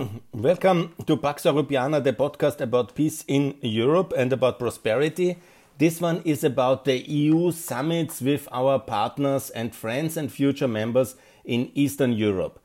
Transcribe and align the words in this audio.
Welcome 0.32 0.94
to 1.06 1.16
Pax 1.16 1.44
Europeana, 1.44 2.02
the 2.02 2.12
podcast 2.12 2.60
about 2.60 2.94
peace 2.94 3.24
in 3.26 3.56
Europe 3.60 4.12
and 4.16 4.32
about 4.32 4.58
prosperity. 4.58 5.36
This 5.78 6.00
one 6.00 6.22
is 6.24 6.44
about 6.44 6.84
the 6.84 6.98
EU 6.98 7.50
summits 7.50 8.20
with 8.20 8.48
our 8.52 8.78
partners 8.78 9.50
and 9.50 9.74
friends 9.74 10.16
and 10.16 10.32
future 10.32 10.68
members 10.68 11.16
in 11.44 11.70
Eastern 11.74 12.12
Europe. 12.12 12.60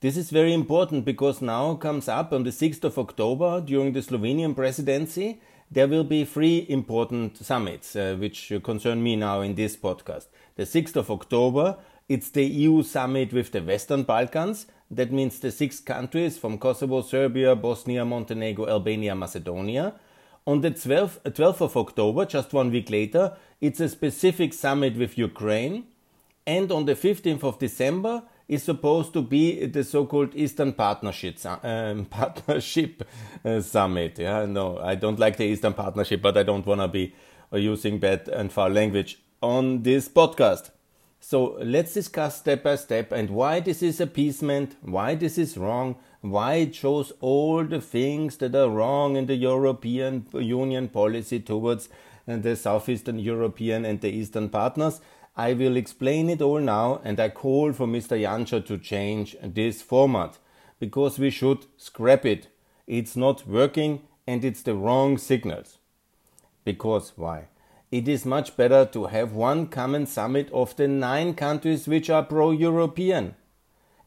This 0.00 0.16
is 0.16 0.30
very 0.30 0.52
important 0.52 1.04
because 1.04 1.40
now 1.40 1.74
comes 1.74 2.08
up 2.08 2.32
on 2.32 2.44
the 2.44 2.50
6th 2.50 2.84
of 2.84 2.98
October 2.98 3.60
during 3.60 3.92
the 3.92 4.00
Slovenian 4.00 4.54
presidency. 4.54 5.40
There 5.70 5.88
will 5.88 6.04
be 6.04 6.24
three 6.24 6.66
important 6.68 7.38
summits 7.38 7.96
uh, 7.96 8.16
which 8.18 8.52
concern 8.62 9.02
me 9.02 9.16
now 9.16 9.40
in 9.40 9.54
this 9.54 9.76
podcast. 9.76 10.26
The 10.56 10.64
6th 10.64 10.96
of 10.96 11.10
October, 11.10 11.78
it's 12.08 12.30
the 12.30 12.44
EU 12.44 12.82
summit 12.82 13.32
with 13.32 13.50
the 13.50 13.62
Western 13.62 14.04
Balkans 14.04 14.66
that 14.90 15.12
means 15.12 15.40
the 15.40 15.50
six 15.50 15.80
countries 15.80 16.38
from 16.38 16.58
Kosovo, 16.58 17.02
Serbia, 17.02 17.56
Bosnia, 17.56 18.04
Montenegro, 18.04 18.68
Albania, 18.68 19.14
Macedonia. 19.14 19.94
On 20.46 20.60
the 20.60 20.70
12th, 20.70 21.20
12th 21.24 21.60
of 21.60 21.76
October, 21.76 22.24
just 22.24 22.52
one 22.52 22.70
week 22.70 22.88
later, 22.88 23.36
it's 23.60 23.80
a 23.80 23.88
specific 23.88 24.52
summit 24.52 24.96
with 24.96 25.18
Ukraine. 25.18 25.86
And 26.46 26.70
on 26.70 26.84
the 26.84 26.94
15th 26.94 27.42
of 27.42 27.58
December 27.58 28.22
is 28.46 28.62
supposed 28.62 29.12
to 29.14 29.22
be 29.22 29.66
the 29.66 29.82
so-called 29.82 30.36
Eastern 30.36 30.72
Partnership, 30.72 31.38
um, 31.64 32.04
Partnership 32.10 33.02
uh, 33.44 33.60
Summit. 33.60 34.20
Yeah, 34.20 34.46
no, 34.46 34.78
I 34.78 34.94
don't 34.94 35.18
like 35.18 35.36
the 35.36 35.44
Eastern 35.44 35.74
Partnership, 35.74 36.22
but 36.22 36.36
I 36.36 36.44
don't 36.44 36.64
want 36.64 36.80
to 36.80 36.86
be 36.86 37.12
uh, 37.52 37.56
using 37.56 37.98
bad 37.98 38.28
and 38.28 38.52
foul 38.52 38.68
language 38.68 39.18
on 39.42 39.82
this 39.82 40.08
podcast. 40.08 40.70
So 41.28 41.58
let's 41.60 41.92
discuss 41.92 42.36
step 42.36 42.62
by 42.62 42.76
step 42.76 43.10
and 43.10 43.30
why 43.30 43.58
this 43.58 43.82
is 43.82 44.00
appeasement, 44.00 44.76
why 44.80 45.16
this 45.16 45.38
is 45.38 45.56
wrong, 45.56 45.96
why 46.20 46.54
it 46.66 46.76
shows 46.76 47.12
all 47.20 47.64
the 47.64 47.80
things 47.80 48.36
that 48.36 48.54
are 48.54 48.70
wrong 48.70 49.16
in 49.16 49.26
the 49.26 49.34
European 49.34 50.24
Union 50.34 50.88
policy 50.88 51.40
towards 51.40 51.88
uh, 52.28 52.36
the 52.36 52.54
Southeastern 52.54 53.18
European 53.18 53.84
and 53.84 54.00
the 54.00 54.08
Eastern 54.08 54.48
partners. 54.50 55.00
I 55.36 55.54
will 55.54 55.76
explain 55.76 56.30
it 56.30 56.40
all 56.40 56.60
now 56.60 57.00
and 57.02 57.18
I 57.18 57.30
call 57.30 57.72
for 57.72 57.88
Mr. 57.88 58.16
Janša 58.16 58.64
to 58.66 58.78
change 58.78 59.34
this 59.42 59.82
format 59.82 60.38
because 60.78 61.18
we 61.18 61.30
should 61.30 61.66
scrap 61.76 62.24
it. 62.24 62.46
It's 62.86 63.16
not 63.16 63.48
working 63.48 64.02
and 64.28 64.44
it's 64.44 64.62
the 64.62 64.76
wrong 64.76 65.18
signals. 65.18 65.78
Because 66.64 67.14
why? 67.16 67.48
It 67.90 68.08
is 68.08 68.26
much 68.26 68.56
better 68.56 68.84
to 68.84 69.06
have 69.06 69.32
one 69.32 69.66
common 69.68 70.06
summit 70.06 70.50
of 70.52 70.74
the 70.76 70.88
nine 70.88 71.34
countries 71.34 71.86
which 71.86 72.10
are 72.10 72.24
pro 72.24 72.50
European. 72.50 73.34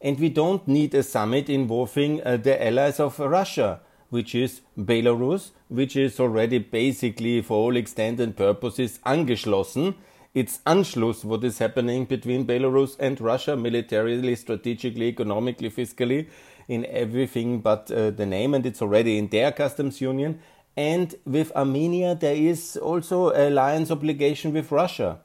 And 0.01 0.19
we 0.19 0.29
don't 0.29 0.67
need 0.67 0.93
a 0.93 1.03
summit 1.03 1.49
involving 1.49 2.21
uh, 2.23 2.37
the 2.37 2.61
allies 2.65 2.99
of 2.99 3.19
Russia, 3.19 3.81
which 4.09 4.33
is 4.35 4.61
Belarus, 4.77 5.51
which 5.67 5.95
is 5.95 6.19
already 6.19 6.57
basically, 6.57 7.41
for 7.41 7.57
all 7.57 7.75
extent 7.75 8.19
and 8.19 8.35
purposes, 8.35 8.99
angeschlossen. 9.05 9.95
It's 10.33 10.59
Anschluss 10.59 11.23
what 11.25 11.43
is 11.43 11.57
happening 11.57 12.05
between 12.05 12.45
Belarus 12.45 12.95
and 12.99 13.19
Russia, 13.19 13.57
militarily, 13.57 14.35
strategically, 14.35 15.07
economically, 15.07 15.69
fiscally, 15.69 16.27
in 16.67 16.85
everything 16.85 17.61
but 17.61 17.91
uh, 17.91 18.11
the 18.11 18.25
name, 18.25 18.53
and 18.53 18.65
it's 18.65 18.81
already 18.81 19.17
in 19.17 19.27
their 19.29 19.51
customs 19.51 19.99
union. 19.99 20.39
And 20.79 21.13
with 21.25 21.51
Armenia, 21.57 22.15
there 22.15 22.35
is 22.35 22.77
also 22.77 23.33
alliance 23.35 23.91
obligation 23.91 24.53
with 24.53 24.71
Russia. 24.71 25.17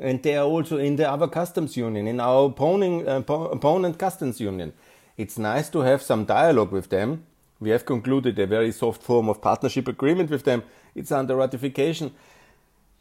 And 0.00 0.22
they 0.22 0.36
are 0.36 0.46
also 0.46 0.78
in 0.78 0.94
the 0.94 1.10
other 1.10 1.26
customs 1.26 1.76
union, 1.76 2.06
in 2.06 2.20
our 2.20 2.46
opponent, 2.46 3.08
uh, 3.08 3.34
opponent 3.50 3.98
customs 3.98 4.40
union. 4.40 4.72
It's 5.16 5.36
nice 5.36 5.68
to 5.70 5.80
have 5.80 6.00
some 6.00 6.26
dialogue 6.26 6.70
with 6.70 6.90
them. 6.90 7.24
We 7.58 7.70
have 7.70 7.84
concluded 7.84 8.38
a 8.38 8.46
very 8.46 8.70
soft 8.70 9.02
form 9.02 9.28
of 9.28 9.40
partnership 9.40 9.88
agreement 9.88 10.30
with 10.30 10.44
them. 10.44 10.62
It's 10.94 11.10
under 11.10 11.34
ratification. 11.34 12.12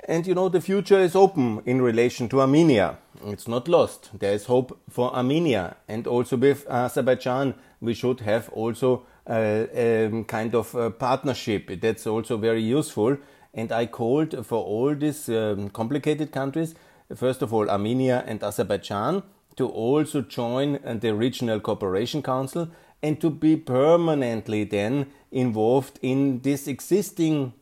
And 0.08 0.26
you 0.26 0.34
know, 0.34 0.50
the 0.50 0.62
future 0.62 1.00
is 1.00 1.16
open 1.16 1.62
in 1.68 1.80
relation 1.80 2.28
to 2.30 2.42
Armenia. 2.42 2.98
It's 3.28 3.48
not 3.48 3.68
lost. 3.68 4.10
There 4.18 4.34
is 4.34 4.46
hope 4.46 4.80
for 4.90 5.16
Armenia. 5.16 5.76
And 5.88 6.08
also 6.08 6.38
with 6.38 6.66
Azerbaijan, 6.68 7.54
we 7.80 7.94
should 7.94 8.22
have 8.22 8.50
also 8.50 9.06
um, 9.30 10.26
kind 10.26 10.56
of 10.56 10.98
partnership. 11.00 11.80
That's 11.80 12.08
also 12.08 12.38
very 12.38 12.62
useful. 12.62 13.18
And 13.54 13.72
I 13.72 13.86
called 13.86 14.46
for 14.46 14.64
all 14.64 14.96
these 14.96 15.30
um, 15.30 15.70
complicated 15.70 16.32
countries, 16.32 16.76
first 17.16 17.42
of 17.42 17.54
all 17.54 17.70
Armenia 17.70 18.24
and 18.28 18.44
Azerbaijan, 18.44 19.24
to 19.56 19.68
also 19.68 20.22
join 20.22 20.80
the 20.84 21.14
Regional 21.14 21.60
Cooperation 21.60 22.22
Council 22.22 22.70
and 23.02 23.20
to 23.22 23.30
be 23.30 23.56
permanently 23.56 24.64
then 24.64 25.08
involved 25.32 26.00
in 26.02 26.42
this 26.42 26.68
existing 26.68 27.54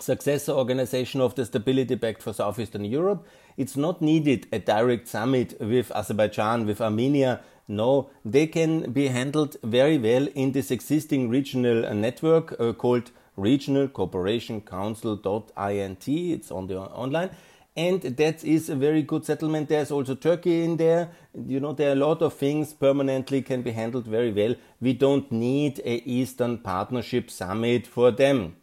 successor 0.00 0.52
organization 0.52 1.20
of 1.20 1.34
the 1.34 1.44
Stability 1.44 1.96
Pact 1.96 2.22
for 2.22 2.32
Southeastern 2.32 2.84
Europe. 2.84 3.26
It's 3.56 3.76
not 3.76 4.02
needed 4.02 4.46
a 4.52 4.58
direct 4.58 5.06
summit 5.06 5.54
with 5.60 5.92
Azerbaijan, 5.92 6.66
with 6.66 6.80
Armenia, 6.80 7.40
no, 7.66 8.10
they 8.24 8.46
can 8.46 8.92
be 8.92 9.08
handled 9.08 9.56
very 9.62 9.98
well 9.98 10.26
in 10.34 10.52
this 10.52 10.70
existing 10.70 11.28
regional 11.28 11.94
network 11.94 12.54
uh, 12.60 12.72
called 12.72 13.10
Regional 13.36 13.88
Cooperation 13.88 14.60
Council.int. 14.60 16.08
It's 16.08 16.50
on 16.50 16.66
the 16.66 16.78
online. 16.78 17.30
And 17.76 18.02
that 18.02 18.44
is 18.44 18.68
a 18.68 18.76
very 18.76 19.02
good 19.02 19.24
settlement. 19.24 19.68
There's 19.68 19.90
also 19.90 20.14
Turkey 20.14 20.62
in 20.62 20.76
there. 20.76 21.10
You 21.34 21.58
know, 21.58 21.72
there 21.72 21.88
are 21.88 21.92
a 21.92 21.96
lot 21.96 22.22
of 22.22 22.34
things 22.34 22.72
permanently 22.72 23.42
can 23.42 23.62
be 23.62 23.72
handled 23.72 24.06
very 24.06 24.30
well. 24.30 24.54
We 24.80 24.92
don't 24.92 25.30
need 25.32 25.80
a 25.80 25.96
Eastern 26.08 26.58
Partnership 26.58 27.30
Summit 27.30 27.86
for 27.86 28.12
them. 28.12 28.56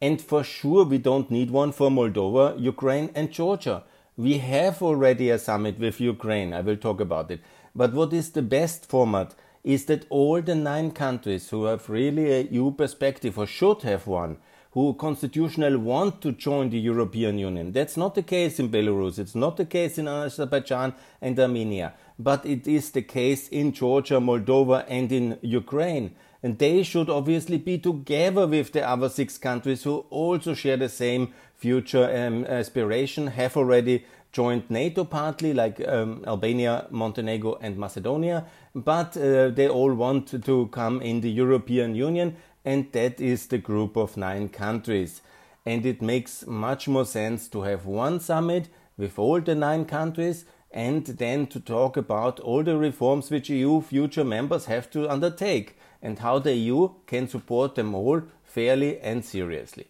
And 0.00 0.20
for 0.20 0.44
sure, 0.44 0.84
we 0.84 0.98
don't 0.98 1.30
need 1.30 1.50
one 1.50 1.72
for 1.72 1.90
Moldova, 1.90 2.60
Ukraine, 2.60 3.10
and 3.16 3.32
Georgia. 3.32 3.82
We 4.16 4.38
have 4.38 4.80
already 4.80 5.30
a 5.30 5.38
summit 5.38 5.78
with 5.80 6.00
Ukraine. 6.00 6.54
I 6.54 6.60
will 6.60 6.76
talk 6.76 7.00
about 7.00 7.30
it. 7.30 7.40
But 7.76 7.92
what 7.92 8.14
is 8.14 8.30
the 8.30 8.40
best 8.40 8.86
format 8.86 9.34
is 9.62 9.84
that 9.84 10.06
all 10.08 10.40
the 10.40 10.54
nine 10.54 10.92
countries 10.92 11.50
who 11.50 11.64
have 11.64 11.90
really 11.90 12.32
a 12.32 12.40
EU 12.44 12.70
perspective 12.70 13.38
or 13.38 13.46
should 13.46 13.82
have 13.82 14.06
one, 14.06 14.38
who 14.70 14.94
constitutionally 14.94 15.76
want 15.76 16.22
to 16.22 16.32
join 16.32 16.70
the 16.70 16.78
European 16.78 17.38
Union. 17.38 17.72
That's 17.72 17.96
not 17.96 18.14
the 18.14 18.22
case 18.22 18.58
in 18.58 18.70
Belarus, 18.70 19.18
it's 19.18 19.34
not 19.34 19.58
the 19.58 19.66
case 19.66 19.98
in 19.98 20.08
Azerbaijan 20.08 20.94
and 21.20 21.38
Armenia, 21.38 21.92
but 22.18 22.46
it 22.46 22.66
is 22.66 22.90
the 22.90 23.02
case 23.02 23.48
in 23.48 23.72
Georgia, 23.72 24.20
Moldova, 24.20 24.86
and 24.88 25.12
in 25.12 25.38
Ukraine. 25.42 26.14
And 26.42 26.58
they 26.58 26.82
should 26.82 27.10
obviously 27.10 27.58
be 27.58 27.78
together 27.78 28.46
with 28.46 28.72
the 28.72 28.88
other 28.88 29.08
six 29.08 29.36
countries 29.36 29.82
who 29.82 30.06
also 30.10 30.54
share 30.54 30.76
the 30.76 30.88
same 30.88 31.34
future 31.54 32.08
um, 32.14 32.44
aspiration, 32.44 33.28
have 33.28 33.56
already 33.56 34.04
joined 34.32 34.70
NATO 34.70 35.04
partly, 35.04 35.54
like 35.54 35.80
um, 35.88 36.22
Albania, 36.26 36.86
Montenegro, 36.90 37.58
and 37.60 37.76
Macedonia, 37.76 38.46
but 38.74 39.16
uh, 39.16 39.48
they 39.48 39.68
all 39.68 39.94
want 39.94 40.28
to 40.44 40.66
come 40.68 41.00
in 41.00 41.20
the 41.20 41.30
European 41.30 41.94
Union, 41.94 42.36
and 42.64 42.92
that 42.92 43.20
is 43.20 43.46
the 43.46 43.58
group 43.58 43.96
of 43.96 44.16
nine 44.16 44.48
countries. 44.48 45.22
And 45.64 45.84
it 45.86 46.02
makes 46.02 46.46
much 46.46 46.86
more 46.86 47.04
sense 47.04 47.48
to 47.48 47.62
have 47.62 47.86
one 47.86 48.20
summit 48.20 48.68
with 48.96 49.18
all 49.18 49.40
the 49.40 49.54
nine 49.54 49.84
countries 49.84 50.44
and 50.70 51.06
then 51.06 51.46
to 51.46 51.58
talk 51.58 51.96
about 51.96 52.38
all 52.40 52.62
the 52.62 52.76
reforms 52.76 53.30
which 53.30 53.48
EU 53.48 53.80
future 53.80 54.24
members 54.24 54.66
have 54.66 54.90
to 54.90 55.08
undertake 55.08 55.78
and 56.02 56.18
how 56.18 56.38
the 56.38 56.54
EU 56.54 56.90
can 57.06 57.26
support 57.26 57.74
them 57.74 57.94
all 57.94 58.22
fairly 58.44 59.00
and 59.00 59.24
seriously. 59.24 59.86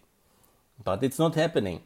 But 0.83 1.03
it's 1.03 1.19
not 1.19 1.35
happening 1.35 1.81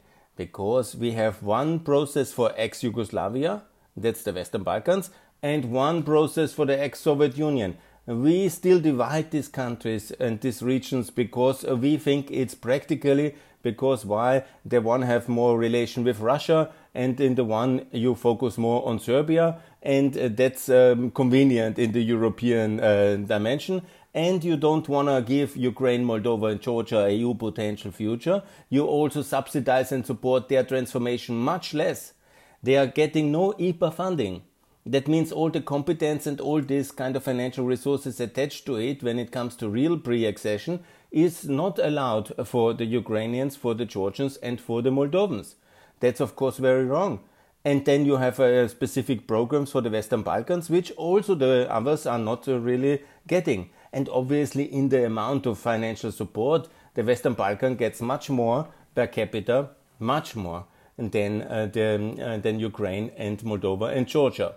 because 0.46 0.96
we 0.96 1.12
have 1.12 1.44
one 1.44 1.80
process 1.80 2.32
for 2.34 2.52
ex 2.58 2.84
Yugoslavia, 2.84 3.62
that's 3.96 4.24
the 4.24 4.34
Western 4.34 4.64
Balkans, 4.64 5.12
and 5.44 5.66
one 5.66 6.02
process 6.02 6.52
for 6.54 6.66
the 6.66 6.78
ex 6.88 7.00
Soviet 7.00 7.38
Union. 7.38 7.78
We 8.08 8.50
still 8.50 8.80
divide 8.80 9.30
these 9.30 9.48
countries 9.48 10.12
and 10.20 10.42
these 10.42 10.64
regions 10.64 11.12
because 11.12 11.64
we 11.64 11.98
think 11.98 12.32
it's 12.32 12.56
practically 12.56 13.36
because 13.62 14.04
why 14.04 14.44
the 14.66 14.82
one 14.82 15.04
have 15.04 15.30
more 15.30 15.58
relation 15.58 16.04
with 16.04 16.20
Russia 16.20 16.72
and 16.96 17.22
in 17.22 17.36
the 17.36 17.44
one 17.44 17.86
you 17.92 18.16
focus 18.16 18.58
more 18.58 18.82
on 18.88 19.00
Serbia 19.00 19.60
and 19.84 20.14
that's 20.14 20.70
um, 20.70 21.12
convenient 21.12 21.78
in 21.78 21.92
the 21.92 22.02
European 22.02 22.80
uh, 22.80 23.16
dimension 23.34 23.82
and 24.14 24.44
you 24.44 24.58
don't 24.58 24.90
want 24.90 25.08
to 25.08 25.22
give 25.22 25.56
Ukraine, 25.56 26.06
Moldova, 26.06 26.52
and 26.52 26.62
Georgia 26.62 27.06
a 27.06 27.12
EU 27.12 27.34
potential 27.34 27.92
future, 27.92 28.44
you 28.70 28.86
also 28.86 29.22
subsidize 29.22 29.92
and 29.92 30.06
support 30.06 30.50
their 30.50 30.64
transformation 30.64 31.36
much 31.36 31.74
less. 31.74 32.14
They 32.62 32.78
are 32.78 32.88
getting 32.88 33.32
no 33.32 33.54
IPA 33.54 33.94
funding. 33.94 34.42
That 34.86 35.08
means 35.08 35.32
all 35.32 35.50
the 35.50 35.62
competence 35.62 36.26
and 36.26 36.42
all 36.42 36.62
this 36.62 36.92
kind 36.92 37.16
of 37.16 37.24
financial 37.24 37.66
resources 37.66 38.20
attached 38.20 38.66
to 38.66 38.76
it 38.78 39.04
when 39.04 39.20
it 39.20 39.32
comes 39.32 39.56
to 39.58 39.70
real 39.70 39.98
pre 39.98 40.26
accession 40.26 40.84
is 41.12 41.48
not 41.48 41.78
allowed 41.80 42.34
for 42.48 42.74
the 42.74 42.86
Ukrainians, 42.86 43.56
for 43.56 43.76
the 43.76 43.86
Georgians, 43.86 44.38
and 44.38 44.60
for 44.60 44.82
the 44.82 44.90
Moldovans. 44.90 45.56
That's 46.00 46.20
of 46.20 46.36
course 46.36 46.58
very 46.58 46.86
wrong. 46.86 47.20
And 47.64 47.86
then 47.86 48.06
you 48.06 48.18
have 48.18 48.40
uh, 48.40 48.68
specific 48.68 49.28
programs 49.28 49.72
for 49.72 49.82
the 49.82 49.92
Western 49.92 50.24
Balkans, 50.24 50.70
which 50.70 50.92
also 50.94 51.36
the 51.36 51.68
others 51.70 52.08
are 52.08 52.18
not 52.18 52.48
uh, 52.48 52.60
really 52.60 53.04
getting. 53.28 53.70
And 53.94 54.08
obviously, 54.10 54.64
in 54.64 54.90
the 54.90 55.06
amount 55.06 55.46
of 55.46 55.58
financial 55.58 56.12
support, 56.12 56.70
the 56.94 57.04
Western 57.04 57.34
Balkan 57.34 57.76
gets 57.76 58.02
much 58.02 58.30
more 58.30 58.68
per 58.96 59.08
capita, 59.08 59.70
much 60.00 60.36
more 60.36 60.66
than, 60.98 61.42
uh, 61.42 61.68
the, 61.72 62.18
uh, 62.22 62.38
than 62.38 62.60
Ukraine 62.60 63.12
and 63.18 63.40
Moldova 63.40 63.96
and 63.96 64.08
Georgia. 64.08 64.56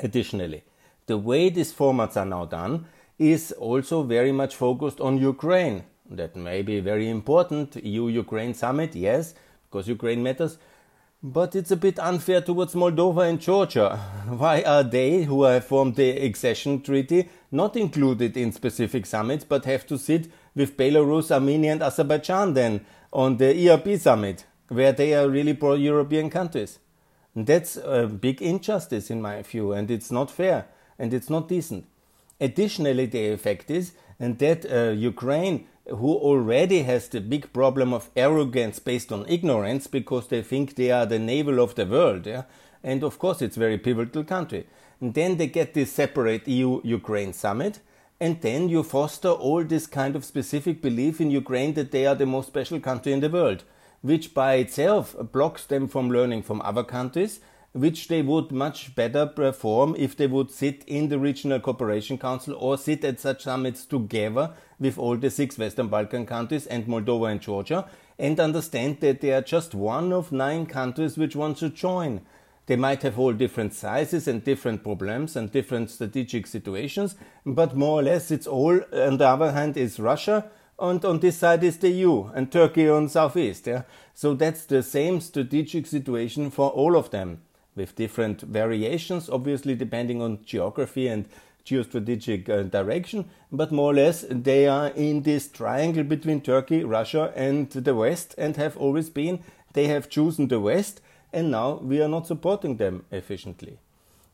Additionally, 0.00 0.62
the 1.06 1.18
way 1.18 1.48
these 1.48 1.72
formats 1.72 2.16
are 2.16 2.26
now 2.26 2.44
done 2.44 2.86
is 3.18 3.52
also 3.52 4.02
very 4.02 4.30
much 4.32 4.54
focused 4.54 5.00
on 5.00 5.18
Ukraine. 5.18 5.84
That 6.08 6.36
may 6.36 6.62
be 6.62 6.80
very 6.80 7.08
important. 7.08 7.76
EU 7.76 8.06
Ukraine 8.08 8.54
summit, 8.54 8.94
yes, 8.94 9.34
because 9.64 9.88
Ukraine 9.88 10.22
matters. 10.22 10.58
But 11.20 11.56
it's 11.56 11.72
a 11.72 11.76
bit 11.76 11.98
unfair 11.98 12.40
towards 12.40 12.74
Moldova 12.74 13.28
and 13.28 13.40
Georgia. 13.40 13.96
Why 14.28 14.62
are 14.62 14.84
they, 14.84 15.24
who 15.24 15.42
have 15.42 15.64
formed 15.64 15.96
the 15.96 16.10
accession 16.10 16.80
treaty, 16.80 17.28
not 17.50 17.74
included 17.76 18.36
in 18.36 18.52
specific 18.52 19.04
summits 19.04 19.42
but 19.42 19.64
have 19.64 19.84
to 19.88 19.98
sit 19.98 20.30
with 20.54 20.76
Belarus, 20.76 21.32
Armenia, 21.32 21.72
and 21.72 21.82
Azerbaijan 21.82 22.54
then 22.54 22.86
on 23.12 23.38
the 23.38 23.68
ERP 23.68 23.98
summit, 23.98 24.44
where 24.68 24.92
they 24.92 25.12
are 25.12 25.28
really 25.28 25.54
pro 25.54 25.74
European 25.74 26.30
countries? 26.30 26.78
That's 27.34 27.76
a 27.76 28.06
big 28.06 28.40
injustice 28.40 29.10
in 29.10 29.20
my 29.20 29.42
view, 29.42 29.72
and 29.72 29.90
it's 29.90 30.12
not 30.12 30.30
fair 30.30 30.66
and 31.00 31.12
it's 31.12 31.28
not 31.28 31.48
decent. 31.48 31.86
Additionally, 32.40 33.06
the 33.06 33.32
effect 33.32 33.72
is 33.72 33.92
and 34.20 34.38
that 34.38 34.70
uh, 34.70 34.90
Ukraine, 34.90 35.66
who 35.88 36.14
already 36.14 36.82
has 36.82 37.08
the 37.08 37.20
big 37.20 37.52
problem 37.52 37.92
of 37.92 38.10
arrogance 38.16 38.78
based 38.78 39.12
on 39.12 39.28
ignorance 39.28 39.86
because 39.86 40.28
they 40.28 40.42
think 40.42 40.74
they 40.74 40.90
are 40.90 41.06
the 41.06 41.18
navel 41.18 41.60
of 41.60 41.74
the 41.74 41.86
world, 41.86 42.26
yeah? 42.26 42.42
and 42.82 43.02
of 43.02 43.18
course 43.18 43.42
it's 43.42 43.56
very 43.56 43.78
pivotal 43.78 44.24
country. 44.24 44.66
And 45.00 45.14
then 45.14 45.36
they 45.36 45.46
get 45.46 45.74
this 45.74 45.92
separate 45.92 46.48
EU-Ukraine 46.48 47.32
summit, 47.32 47.80
and 48.20 48.40
then 48.40 48.68
you 48.68 48.82
foster 48.82 49.28
all 49.28 49.62
this 49.62 49.86
kind 49.86 50.16
of 50.16 50.24
specific 50.24 50.82
belief 50.82 51.20
in 51.20 51.30
Ukraine 51.30 51.74
that 51.74 51.92
they 51.92 52.06
are 52.06 52.16
the 52.16 52.26
most 52.26 52.48
special 52.48 52.80
country 52.80 53.12
in 53.12 53.20
the 53.20 53.28
world, 53.28 53.64
which 54.02 54.34
by 54.34 54.54
itself 54.54 55.14
blocks 55.32 55.64
them 55.64 55.88
from 55.88 56.10
learning 56.10 56.42
from 56.42 56.60
other 56.62 56.84
countries 56.84 57.40
which 57.72 58.08
they 58.08 58.22
would 58.22 58.50
much 58.50 58.94
better 58.94 59.26
perform 59.26 59.94
if 59.98 60.16
they 60.16 60.26
would 60.26 60.50
sit 60.50 60.82
in 60.86 61.08
the 61.08 61.18
Regional 61.18 61.60
Cooperation 61.60 62.16
Council 62.18 62.54
or 62.58 62.78
sit 62.78 63.04
at 63.04 63.20
such 63.20 63.44
summits 63.44 63.84
together 63.84 64.52
with 64.80 64.98
all 64.98 65.16
the 65.16 65.30
six 65.30 65.58
Western 65.58 65.88
Balkan 65.88 66.24
countries 66.24 66.66
and 66.66 66.86
Moldova 66.86 67.30
and 67.30 67.40
Georgia 67.40 67.86
and 68.18 68.40
understand 68.40 69.00
that 69.00 69.20
they 69.20 69.32
are 69.32 69.42
just 69.42 69.74
one 69.74 70.12
of 70.12 70.32
nine 70.32 70.66
countries 70.66 71.18
which 71.18 71.36
want 71.36 71.58
to 71.58 71.68
join. 71.68 72.22
They 72.66 72.76
might 72.76 73.02
have 73.02 73.18
all 73.18 73.32
different 73.32 73.74
sizes 73.74 74.28
and 74.28 74.44
different 74.44 74.82
problems 74.82 75.36
and 75.36 75.50
different 75.50 75.90
strategic 75.90 76.46
situations, 76.46 77.16
but 77.44 77.76
more 77.76 78.00
or 78.00 78.02
less 78.02 78.30
it's 78.30 78.46
all, 78.46 78.80
on 78.92 79.18
the 79.18 79.26
other 79.26 79.52
hand, 79.52 79.76
is 79.76 80.00
Russia, 80.00 80.50
and 80.78 81.02
on 81.04 81.20
this 81.20 81.38
side 81.38 81.64
is 81.64 81.78
the 81.78 81.88
EU 81.88 82.24
and 82.34 82.52
Turkey 82.52 82.88
on 82.88 83.08
southeast. 83.08 83.66
Yeah? 83.66 83.82
So 84.14 84.34
that's 84.34 84.64
the 84.66 84.82
same 84.82 85.20
strategic 85.20 85.86
situation 85.86 86.50
for 86.50 86.70
all 86.70 86.96
of 86.96 87.10
them 87.10 87.40
with 87.78 87.96
different 87.96 88.42
variations, 88.42 89.30
obviously 89.30 89.74
depending 89.74 90.20
on 90.20 90.44
geography 90.44 91.08
and 91.08 91.26
geostrategic 91.64 92.48
uh, 92.48 92.62
direction, 92.62 93.28
but 93.52 93.72
more 93.72 93.92
or 93.92 93.94
less 93.94 94.24
they 94.28 94.66
are 94.66 94.88
in 94.88 95.22
this 95.22 95.48
triangle 95.48 96.04
between 96.04 96.40
Turkey, 96.40 96.84
Russia, 96.84 97.32
and 97.36 97.70
the 97.70 97.94
West, 97.94 98.34
and 98.38 98.56
have 98.56 98.76
always 98.76 99.10
been. 99.10 99.42
They 99.74 99.86
have 99.86 100.08
chosen 100.08 100.48
the 100.48 100.60
West, 100.60 101.00
and 101.32 101.50
now 101.50 101.80
we 101.82 102.00
are 102.02 102.08
not 102.08 102.26
supporting 102.26 102.76
them 102.76 103.04
efficiently. 103.10 103.78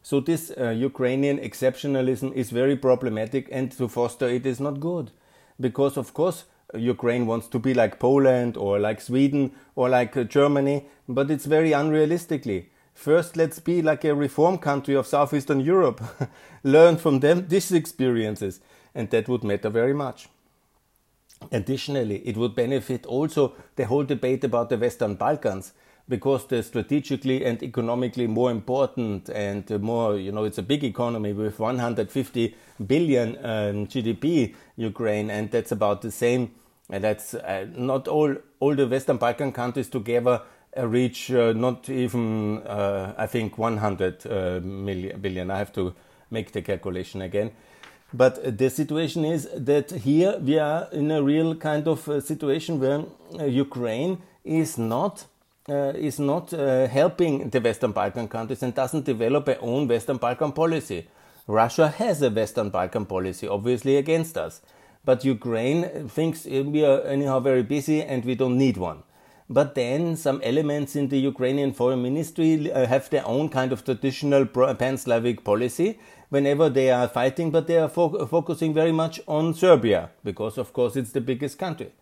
So 0.03 0.21
this 0.21 0.53
uh, 0.57 0.71
Ukrainian 0.71 1.39
exceptionalism 1.39 2.33
is 2.35 2.51
very 2.51 2.77
problematic, 2.77 3.49
and 3.51 3.73
to 3.73 3.89
foster 3.89 4.29
it 4.29 4.47
is 4.47 4.61
not 4.61 4.81
good, 4.81 5.11
because 5.59 5.97
of 5.97 6.15
course 6.15 6.45
Ukraine 6.75 7.27
wants 7.27 7.49
to 7.49 7.59
be 7.59 7.75
like 7.75 7.99
Poland 7.99 8.57
or 8.57 8.79
like 8.79 9.01
Sweden 9.01 9.53
or 9.75 9.89
like 9.89 10.17
uh, 10.17 10.25
Germany, 10.25 10.87
but 11.09 11.31
it's 11.31 11.47
very 11.47 11.71
unrealistically. 11.71 12.67
First, 12.95 13.37
let's 13.37 13.59
be 13.59 13.83
like 13.83 14.05
a 14.05 14.15
reform 14.15 14.59
country 14.59 14.95
of 14.95 15.07
Southeastern 15.07 15.61
Europe. 15.61 16.01
Learn 16.63 16.97
from 16.97 17.21
them 17.21 17.49
these 17.49 17.73
experiences, 17.73 18.61
and 18.95 19.11
that 19.11 19.29
would 19.29 19.45
matter 19.45 19.69
very 19.69 19.93
much. 19.93 20.29
Additionally, 21.53 22.27
it 22.27 22.37
would 22.37 22.55
benefit 22.55 23.05
also 23.05 23.55
the 23.77 23.87
whole 23.87 24.05
debate 24.05 24.45
about 24.45 24.71
the 24.71 24.79
Western 24.79 25.17
Balkans 25.17 25.73
because 26.09 26.47
they're 26.47 26.63
strategically 26.63 27.45
and 27.45 27.63
economically 27.63 28.27
more 28.27 28.51
important 28.51 29.29
and 29.31 29.69
more, 29.81 30.17
you 30.17 30.33
know, 30.33 30.45
it's 30.45 30.59
a 30.59 30.63
big 30.63 30.85
economy 30.85 31.33
with 31.33 31.59
150 31.59 32.55
billion 32.87 33.37
um, 33.39 33.87
GDP, 33.87 34.55
Ukraine, 34.77 35.31
and 35.31 35.51
that's 35.51 35.73
about 35.73 36.03
the 36.03 36.11
same. 36.11 36.51
And 36.91 37.03
that's 37.03 37.33
uh, 37.35 37.67
not 37.75 38.09
all, 38.09 38.37
all 38.61 38.75
the 38.75 38.87
Western 38.87 39.17
Balkan 39.17 39.53
countries 39.53 39.89
together 39.89 40.43
reach 40.77 41.31
uh, 41.31 41.53
not 41.53 41.89
even, 41.89 42.63
uh, 42.67 43.15
I 43.17 43.27
think, 43.27 43.59
100 43.59 44.63
million, 44.65 45.21
billion. 45.21 45.51
I 45.51 45.59
have 45.59 45.73
to 45.75 45.95
make 46.31 46.53
the 46.53 46.63
calculation 46.63 47.23
again. 47.23 47.53
But 48.13 48.59
the 48.59 48.71
situation 48.71 49.25
is 49.25 49.49
that 49.57 49.91
here 49.91 50.39
we 50.39 50.59
are 50.59 50.89
in 50.93 51.11
a 51.11 51.23
real 51.23 51.57
kind 51.57 51.89
of 51.89 52.09
situation 52.25 52.79
where 52.79 53.05
Ukraine 53.49 54.19
is 54.45 54.79
not 54.79 55.27
uh, 55.67 55.95
is 55.97 56.19
not 56.19 56.53
uh, 56.53 56.87
helping 56.87 57.49
the 57.49 57.59
Western 57.59 57.93
Balkan 57.93 58.29
countries 58.29 58.63
and 58.63 58.75
doesn't 58.75 59.07
develop 59.07 59.49
a 59.49 59.59
own 59.61 59.89
Western 59.89 60.19
Balkan 60.19 60.53
policy. 60.53 61.07
Russia 61.47 61.89
has 61.89 62.21
a 62.21 62.31
Western 62.31 62.69
Balkan 62.69 63.07
policy, 63.07 63.49
obviously 63.49 63.97
against 63.97 64.37
us. 64.37 64.61
But 65.07 65.25
Ukraine 65.25 66.09
thinks 66.09 66.45
we 66.45 66.85
are 66.85 67.01
anyhow 67.03 67.41
very 67.41 67.63
busy 67.63 68.03
and 68.03 68.25
we 68.25 68.35
don't 68.35 68.59
need 68.59 68.77
one. 68.77 69.03
But 69.49 69.75
then 69.75 70.17
some 70.17 70.41
elements 70.43 70.97
in 70.97 71.09
the 71.09 71.19
Ukrainian 71.19 71.73
foreign 71.73 72.03
ministry 72.03 72.73
uh, 72.73 72.87
have 72.87 73.11
their 73.11 73.27
own 73.27 73.51
kind 73.51 73.73
of 73.73 73.85
traditional 73.85 74.47
pan 74.47 74.97
Slavic 74.97 75.45
policy 75.45 75.99
whenever 76.31 76.71
they 76.71 76.91
are 76.91 77.09
fighting, 77.09 77.51
but 77.51 77.67
they 77.67 77.79
are 77.79 77.89
fo- 77.89 78.27
focusing 78.27 78.73
very 78.73 78.93
much 78.93 79.21
on 79.29 79.53
Serbia 79.53 80.11
because, 80.25 80.57
of 80.57 80.73
course, 80.73 80.97
it's 80.97 81.13
the 81.13 81.21
biggest 81.21 81.59
country. 81.59 81.93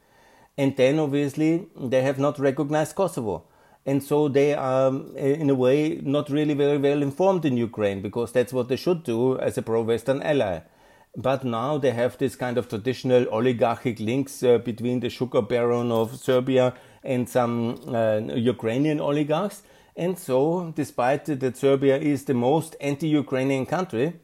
And 0.56 0.76
then 0.76 0.98
obviously 0.98 1.66
they 1.76 2.02
have 2.02 2.18
not 2.18 2.38
recognized 2.38 2.94
Kosovo. 2.94 3.44
And 3.84 4.00
so 4.02 4.28
they 4.28 4.54
are, 4.54 4.86
um, 4.86 5.16
in 5.16 5.50
a 5.50 5.54
way, 5.56 6.00
not 6.02 6.30
really 6.30 6.54
very 6.54 6.78
well 6.78 7.02
informed 7.02 7.44
in 7.44 7.56
Ukraine 7.56 8.00
because 8.00 8.30
that's 8.30 8.52
what 8.52 8.68
they 8.68 8.76
should 8.76 9.02
do 9.02 9.36
as 9.38 9.58
a 9.58 9.62
pro 9.62 9.82
Western 9.82 10.22
ally. 10.22 10.60
But 11.16 11.44
now 11.44 11.78
they 11.78 11.90
have 11.90 12.16
this 12.16 12.36
kind 12.36 12.56
of 12.56 12.68
traditional 12.68 13.26
oligarchic 13.28 13.98
links 13.98 14.42
uh, 14.42 14.58
between 14.58 15.00
the 15.00 15.10
sugar 15.10 15.42
baron 15.42 15.90
of 15.90 16.16
Serbia 16.16 16.74
and 17.04 17.28
some 17.28 17.76
uh, 17.88 18.20
Ukrainian 18.34 19.00
oligarchs. 19.00 19.62
And 19.96 20.18
so, 20.18 20.72
despite 20.74 21.26
that 21.26 21.56
Serbia 21.56 21.98
is 21.98 22.24
the 22.24 22.34
most 22.34 22.76
anti 22.80 23.08
Ukrainian 23.08 23.66
country, 23.66 24.14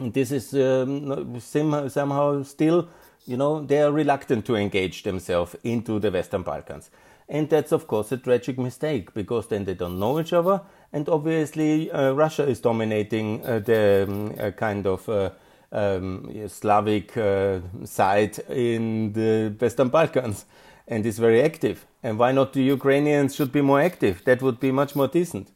this 0.00 0.30
is 0.30 0.54
um, 0.54 1.40
somehow 1.40 2.42
still, 2.42 2.88
you 3.26 3.36
know, 3.36 3.64
they 3.64 3.82
are 3.82 3.90
reluctant 3.90 4.44
to 4.46 4.56
engage 4.56 5.02
themselves 5.02 5.56
into 5.64 5.98
the 5.98 6.10
Western 6.10 6.42
Balkans. 6.42 6.90
And 7.28 7.48
that's, 7.48 7.72
of 7.72 7.86
course, 7.86 8.12
a 8.12 8.16
tragic 8.16 8.58
mistake 8.58 9.12
because 9.12 9.48
then 9.48 9.64
they 9.64 9.74
don't 9.74 9.98
know 9.98 10.18
each 10.18 10.32
other. 10.32 10.62
And 10.92 11.08
obviously, 11.08 11.90
uh, 11.90 12.12
Russia 12.12 12.46
is 12.46 12.60
dominating 12.60 13.44
uh, 13.44 13.58
the 13.58 14.06
um, 14.08 14.34
uh, 14.38 14.50
kind 14.52 14.86
of 14.86 15.06
uh, 15.08 15.30
um, 15.70 16.48
Slavic 16.48 17.16
uh, 17.16 17.60
side 17.84 18.38
in 18.48 19.12
the 19.12 19.54
Western 19.60 19.88
Balkans 19.88 20.46
and 20.88 21.06
is 21.06 21.18
very 21.18 21.42
active. 21.42 21.86
And 22.02 22.18
why 22.18 22.32
not 22.32 22.52
the 22.52 22.62
Ukrainians 22.62 23.34
should 23.36 23.52
be 23.52 23.60
more 23.60 23.80
active? 23.80 24.24
That 24.24 24.42
would 24.42 24.58
be 24.58 24.72
much 24.72 24.96
more 24.96 25.06
decent. 25.06 25.48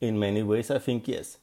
In 0.00 0.18
many 0.18 0.42
ways, 0.42 0.70
I 0.70 0.78
think 0.78 1.08
yes. 1.08 1.38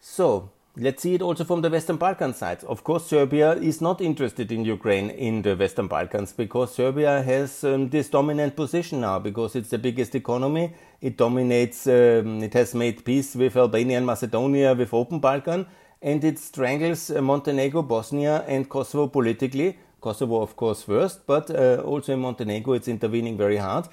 So, 0.00 0.50
let's 0.76 1.02
see 1.02 1.14
it 1.14 1.22
also 1.22 1.44
from 1.44 1.62
the 1.62 1.70
Western 1.70 1.96
Balkan 1.96 2.34
side. 2.34 2.64
Of 2.64 2.84
course, 2.84 3.06
Serbia 3.06 3.52
is 3.52 3.80
not 3.80 4.00
interested 4.00 4.50
in 4.50 4.64
Ukraine 4.64 5.08
in 5.10 5.42
the 5.42 5.54
Western 5.56 5.86
Balkans 5.86 6.32
because 6.32 6.74
Serbia 6.74 7.22
has 7.22 7.64
um, 7.64 7.88
this 7.88 8.10
dominant 8.10 8.56
position 8.56 9.00
now 9.00 9.18
because 9.18 9.56
it's 9.56 9.70
the 9.70 9.78
biggest 9.78 10.14
economy. 10.14 10.74
It 11.00 11.16
dominates, 11.16 11.86
um, 11.86 12.42
it 12.42 12.52
has 12.54 12.74
made 12.74 13.04
peace 13.04 13.34
with 13.34 13.56
Albania 13.56 13.98
and 13.98 14.06
Macedonia 14.06 14.74
with 14.74 14.92
Open 14.92 15.20
Balkan 15.20 15.66
and 16.02 16.22
it 16.22 16.38
strangles 16.38 17.10
uh, 17.10 17.22
Montenegro, 17.22 17.80
Bosnia, 17.82 18.44
and 18.46 18.68
Kosovo 18.68 19.06
politically 19.06 19.78
Kosovo, 20.04 20.42
of 20.42 20.54
course, 20.54 20.82
first, 20.82 21.26
but 21.26 21.50
uh, 21.50 21.82
also 21.82 22.12
in 22.12 22.20
Montenegro, 22.20 22.74
it's 22.74 22.88
intervening 22.88 23.38
very 23.38 23.56
hard. 23.56 23.88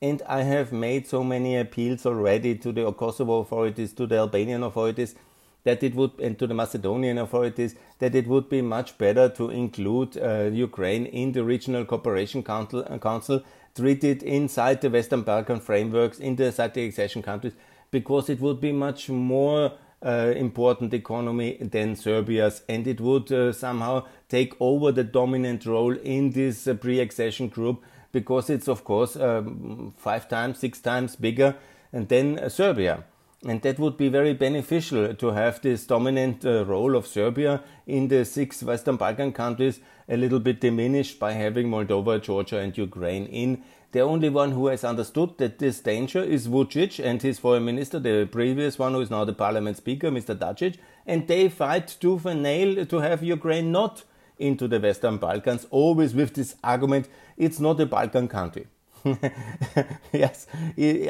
And 0.00 0.22
I 0.28 0.42
have 0.42 0.70
made 0.72 1.08
so 1.08 1.24
many 1.24 1.56
appeals 1.56 2.06
already 2.06 2.54
to 2.58 2.70
the 2.70 2.92
Kosovo 2.92 3.40
authorities, 3.40 3.92
to 3.94 4.06
the 4.06 4.18
Albanian 4.18 4.62
authorities, 4.62 5.16
that 5.64 5.82
it 5.82 5.96
would, 5.96 6.12
and 6.20 6.38
to 6.38 6.46
the 6.46 6.54
Macedonian 6.54 7.18
authorities, 7.18 7.74
that 7.98 8.14
it 8.14 8.28
would 8.28 8.48
be 8.48 8.62
much 8.62 8.96
better 8.96 9.28
to 9.30 9.50
include 9.50 10.16
uh, 10.16 10.44
Ukraine 10.52 11.06
in 11.06 11.32
the 11.32 11.42
Regional 11.42 11.84
Cooperation 11.84 12.44
Council, 12.44 12.84
uh, 12.88 12.98
Council, 12.98 13.42
treated 13.74 14.22
inside 14.22 14.80
the 14.80 14.90
Western 14.90 15.22
Balkan 15.22 15.58
frameworks, 15.58 16.20
in 16.20 16.36
the, 16.36 16.46
inside 16.46 16.74
the 16.74 16.84
accession 16.84 17.22
countries, 17.22 17.54
because 17.90 18.30
it 18.30 18.40
would 18.40 18.60
be 18.60 18.70
much 18.70 19.08
more 19.08 19.72
uh, 20.04 20.32
important 20.36 20.92
economy 20.92 21.56
than 21.60 21.96
Serbia's, 21.96 22.62
and 22.68 22.86
it 22.86 23.00
would 23.00 23.30
uh, 23.32 23.52
somehow 23.52 24.04
take 24.28 24.54
over 24.60 24.92
the 24.92 25.04
dominant 25.04 25.66
role 25.66 25.96
in 25.96 26.30
this 26.30 26.66
uh, 26.66 26.74
pre 26.74 27.00
accession 27.00 27.48
group 27.48 27.82
because 28.12 28.50
it's, 28.50 28.68
of 28.68 28.84
course, 28.84 29.16
um, 29.16 29.92
five 29.96 30.28
times, 30.28 30.58
six 30.58 30.80
times 30.80 31.16
bigger 31.16 31.56
than 31.92 32.38
uh, 32.38 32.48
Serbia. 32.48 33.04
And 33.46 33.60
that 33.62 33.78
would 33.78 33.96
be 33.96 34.08
very 34.08 34.32
beneficial 34.32 35.14
to 35.14 35.26
have 35.28 35.60
this 35.60 35.86
dominant 35.86 36.44
uh, 36.44 36.64
role 36.64 36.96
of 36.96 37.06
Serbia 37.06 37.62
in 37.86 38.08
the 38.08 38.24
six 38.24 38.62
Western 38.62 38.96
Balkan 38.96 39.32
countries 39.32 39.80
a 40.08 40.16
little 40.16 40.40
bit 40.40 40.60
diminished 40.60 41.18
by 41.18 41.32
having 41.32 41.68
Moldova, 41.68 42.20
Georgia, 42.20 42.58
and 42.58 42.76
Ukraine 42.76 43.26
in. 43.26 43.62
The 43.92 44.00
only 44.00 44.28
one 44.28 44.52
who 44.52 44.66
has 44.66 44.84
understood 44.84 45.38
that 45.38 45.58
this 45.58 45.80
danger 45.80 46.22
is 46.22 46.48
Vucic 46.48 47.02
and 47.02 47.22
his 47.22 47.38
foreign 47.38 47.64
minister, 47.64 47.98
the 47.98 48.28
previous 48.30 48.78
one 48.78 48.92
who 48.92 49.00
is 49.00 49.10
now 49.10 49.24
the 49.24 49.32
parliament 49.32 49.76
speaker, 49.76 50.10
Mr. 50.10 50.36
Dacic, 50.36 50.76
and 51.06 51.26
they 51.26 51.48
fight 51.48 51.96
tooth 52.00 52.26
and 52.26 52.42
nail 52.42 52.84
to 52.84 52.96
have 52.98 53.22
Ukraine 53.22 53.72
not 53.72 54.04
into 54.38 54.68
the 54.68 54.78
Western 54.80 55.16
Balkans, 55.18 55.66
always 55.70 56.14
with 56.14 56.34
this 56.34 56.56
argument 56.62 57.08
it's 57.36 57.60
not 57.60 57.80
a 57.80 57.86
Balkan 57.86 58.28
country. 58.28 58.66
yes, 60.12 60.46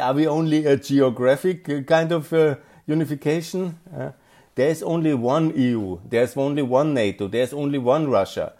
are 0.00 0.14
we 0.14 0.26
only 0.26 0.66
a 0.66 0.76
geographic 0.76 1.68
uh, 1.68 1.80
kind 1.82 2.12
of 2.12 2.32
uh, 2.32 2.56
unification? 2.86 3.78
Uh, 3.96 4.10
there's 4.54 4.82
only 4.82 5.14
one 5.14 5.56
EU, 5.56 5.98
there's 6.08 6.36
only 6.36 6.62
one 6.62 6.94
NATO, 6.94 7.28
there's 7.28 7.52
only 7.52 7.78
one 7.78 8.08
Russia. 8.08 8.52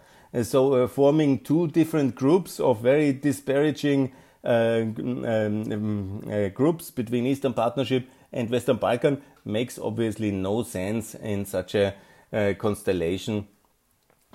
So, 0.43 0.73
uh, 0.73 0.87
forming 0.87 1.39
two 1.39 1.67
different 1.67 2.15
groups 2.15 2.59
of 2.59 2.81
very 2.81 3.13
disparaging 3.13 4.11
uh, 4.43 4.83
um, 4.97 5.25
um, 5.25 6.29
uh, 6.31 6.49
groups 6.49 6.91
between 6.91 7.25
Eastern 7.25 7.53
Partnership 7.53 8.09
and 8.31 8.49
Western 8.49 8.77
Balkan 8.77 9.21
makes 9.45 9.79
obviously 9.79 10.31
no 10.31 10.63
sense 10.63 11.15
in 11.15 11.45
such 11.45 11.75
a 11.75 11.95
constellation 12.57 13.47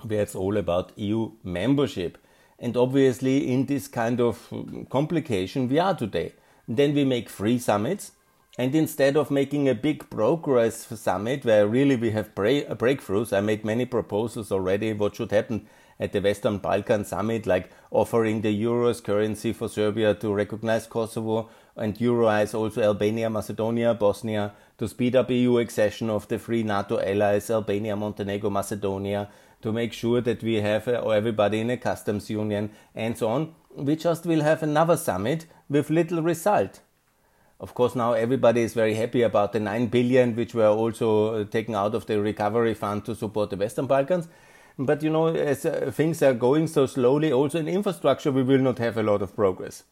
where 0.02 0.22
it's 0.22 0.34
all 0.34 0.56
about 0.56 0.92
EU 0.96 1.32
membership. 1.44 2.18
And 2.58 2.76
obviously, 2.76 3.52
in 3.52 3.66
this 3.66 3.86
kind 3.86 4.20
of 4.20 4.52
complication, 4.88 5.68
we 5.68 5.78
are 5.78 5.94
today. 5.94 6.32
Then 6.66 6.94
we 6.94 7.04
make 7.04 7.28
free 7.28 7.58
summits. 7.58 8.12
And 8.58 8.74
instead 8.74 9.16
of 9.16 9.30
making 9.30 9.68
a 9.68 9.74
big 9.74 10.08
progress 10.10 10.86
summit 11.00 11.44
where 11.44 11.66
really 11.66 11.96
we 11.96 12.10
have 12.10 12.34
breakthroughs, 12.34 13.36
I 13.36 13.40
made 13.40 13.64
many 13.64 13.84
proposals 13.84 14.52
already 14.52 14.92
what 14.92 15.16
should 15.16 15.30
happen 15.30 15.68
at 16.02 16.12
the 16.12 16.20
Western 16.20 16.58
Balkan 16.58 17.04
summit, 17.04 17.46
like 17.46 17.70
offering 17.92 18.40
the 18.40 18.52
euros 18.62 19.02
currency 19.02 19.52
for 19.52 19.68
Serbia 19.68 20.14
to 20.14 20.34
recognize 20.34 20.88
Kosovo 20.88 21.48
and 21.76 21.96
euroize 21.96 22.54
also 22.54 22.82
Albania, 22.82 23.30
Macedonia, 23.30 23.94
Bosnia, 23.94 24.52
to 24.78 24.88
speed 24.88 25.14
up 25.14 25.30
EU 25.30 25.58
accession 25.58 26.10
of 26.10 26.26
the 26.26 26.40
three 26.40 26.64
NATO 26.64 26.98
allies, 26.98 27.50
Albania, 27.50 27.94
Montenegro, 27.94 28.50
Macedonia, 28.50 29.28
to 29.62 29.72
make 29.72 29.92
sure 29.92 30.20
that 30.20 30.42
we 30.42 30.56
have 30.56 30.88
uh, 30.88 31.08
everybody 31.10 31.60
in 31.60 31.70
a 31.70 31.76
customs 31.76 32.28
union 32.28 32.70
and 32.96 33.16
so 33.16 33.28
on. 33.28 33.54
We 33.76 33.94
just 33.94 34.26
will 34.26 34.42
have 34.42 34.64
another 34.64 34.96
summit 34.96 35.46
with 35.70 35.88
little 35.88 36.20
result. 36.20 36.80
Of 37.60 37.74
course, 37.74 37.94
now 37.94 38.14
everybody 38.14 38.62
is 38.62 38.74
very 38.74 38.94
happy 38.94 39.22
about 39.22 39.52
the 39.52 39.60
9 39.60 39.86
billion 39.86 40.34
which 40.34 40.52
were 40.52 40.66
also 40.66 41.34
uh, 41.34 41.44
taken 41.44 41.76
out 41.76 41.94
of 41.94 42.06
the 42.06 42.20
recovery 42.20 42.74
fund 42.74 43.04
to 43.04 43.14
support 43.14 43.50
the 43.50 43.56
Western 43.56 43.86
Balkans. 43.86 44.26
But 44.78 45.02
you 45.02 45.10
know, 45.10 45.28
as 45.28 45.66
uh, 45.66 45.90
things 45.94 46.22
are 46.22 46.34
going 46.34 46.66
so 46.66 46.86
slowly, 46.86 47.32
also 47.32 47.58
in 47.58 47.68
infrastructure, 47.68 48.32
we 48.32 48.42
will 48.42 48.58
not 48.58 48.78
have 48.78 48.96
a 48.96 49.02
lot 49.02 49.22
of 49.22 49.34
progress. 49.36 49.84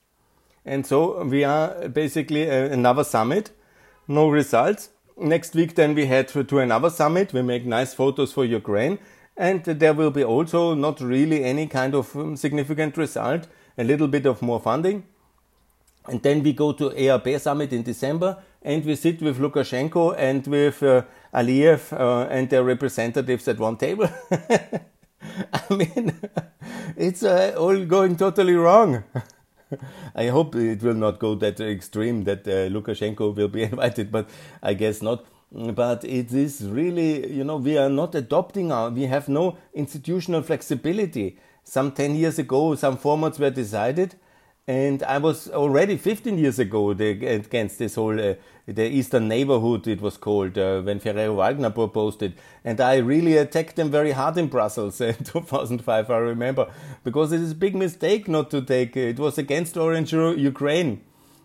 And 0.64 0.86
so 0.86 1.22
we 1.24 1.44
are 1.44 1.88
basically 1.88 2.50
uh, 2.50 2.66
another 2.66 3.04
summit, 3.04 3.50
no 4.08 4.28
results. 4.28 4.90
Next 5.16 5.54
week, 5.54 5.74
then 5.74 5.94
we 5.94 6.06
head 6.06 6.28
to 6.28 6.58
another 6.58 6.90
summit. 6.90 7.32
We 7.32 7.42
make 7.42 7.66
nice 7.66 7.92
photos 7.92 8.32
for 8.32 8.44
Ukraine 8.44 8.98
and 9.40 9.64
there 9.64 9.94
will 9.94 10.10
be 10.10 10.22
also 10.22 10.74
not 10.74 11.00
really 11.00 11.44
any 11.44 11.66
kind 11.66 11.94
of 11.94 12.14
um, 12.14 12.36
significant 12.36 12.96
result, 12.98 13.48
a 13.78 13.84
little 13.84 14.06
bit 14.06 14.26
of 14.26 14.42
more 14.42 14.60
funding. 14.60 15.04
And 16.06 16.22
then 16.22 16.42
we 16.42 16.52
go 16.52 16.72
to 16.72 16.92
EAP 16.92 17.38
summit 17.38 17.72
in 17.72 17.82
December 17.82 18.36
and 18.62 18.84
we 18.84 18.96
sit 18.96 19.22
with 19.22 19.38
Lukashenko 19.38 20.14
and 20.18 20.46
with 20.46 20.82
uh, 20.82 21.02
Aliyev 21.34 21.92
uh, 21.92 22.28
and 22.30 22.50
their 22.50 22.64
representatives 22.64 23.48
at 23.48 23.58
one 23.58 23.76
table. 23.76 24.08
I 25.52 25.74
mean, 25.74 26.14
it's 26.96 27.22
uh, 27.22 27.54
all 27.58 27.84
going 27.84 28.16
totally 28.16 28.54
wrong. 28.54 29.04
I 30.14 30.26
hope 30.26 30.56
it 30.56 30.82
will 30.82 30.94
not 30.94 31.18
go 31.20 31.34
that 31.36 31.60
extreme 31.60 32.24
that 32.24 32.46
uh, 32.46 32.68
Lukashenko 32.68 33.34
will 33.34 33.48
be 33.48 33.62
invited, 33.62 34.10
but 34.10 34.28
I 34.62 34.74
guess 34.74 35.00
not 35.00 35.24
but 35.52 36.04
it 36.04 36.32
is 36.32 36.62
really, 36.62 37.32
you 37.32 37.42
know, 37.42 37.56
we 37.56 37.76
are 37.76 37.88
not 37.88 38.14
adopting 38.14 38.70
our, 38.70 38.88
we 38.90 39.02
have 39.06 39.28
no 39.28 39.56
institutional 39.74 40.42
flexibility. 40.42 41.38
Some 41.64 41.92
10 41.92 42.14
years 42.14 42.38
ago, 42.38 42.76
some 42.76 42.96
formats 42.96 43.38
were 43.38 43.50
decided, 43.50 44.14
and 44.70 45.02
I 45.02 45.18
was 45.18 45.48
already 45.48 45.96
15 45.96 46.38
years 46.38 46.60
ago 46.60 46.90
against 46.90 47.80
this 47.80 47.96
whole, 47.96 48.20
uh, 48.20 48.34
the 48.66 48.86
Eastern 48.86 49.26
neighborhood, 49.26 49.88
it 49.88 50.00
was 50.00 50.16
called, 50.16 50.56
uh, 50.56 50.80
when 50.82 51.00
Ferrero 51.00 51.34
Waldner 51.38 51.74
proposed 51.74 52.22
it. 52.22 52.34
And 52.64 52.80
I 52.80 52.98
really 52.98 53.36
attacked 53.36 53.74
them 53.74 53.90
very 53.90 54.12
hard 54.12 54.38
in 54.38 54.46
Brussels 54.46 55.00
in 55.08 55.16
2005, 55.24 56.08
I 56.08 56.18
remember, 56.18 56.70
because 57.02 57.32
it 57.32 57.40
is 57.40 57.50
a 57.50 57.56
big 57.56 57.74
mistake 57.74 58.28
not 58.28 58.48
to 58.52 58.62
take, 58.62 58.96
it 58.96 59.18
was 59.18 59.38
against 59.38 59.76
Orange 59.76 60.12
Ukraine. 60.12 61.00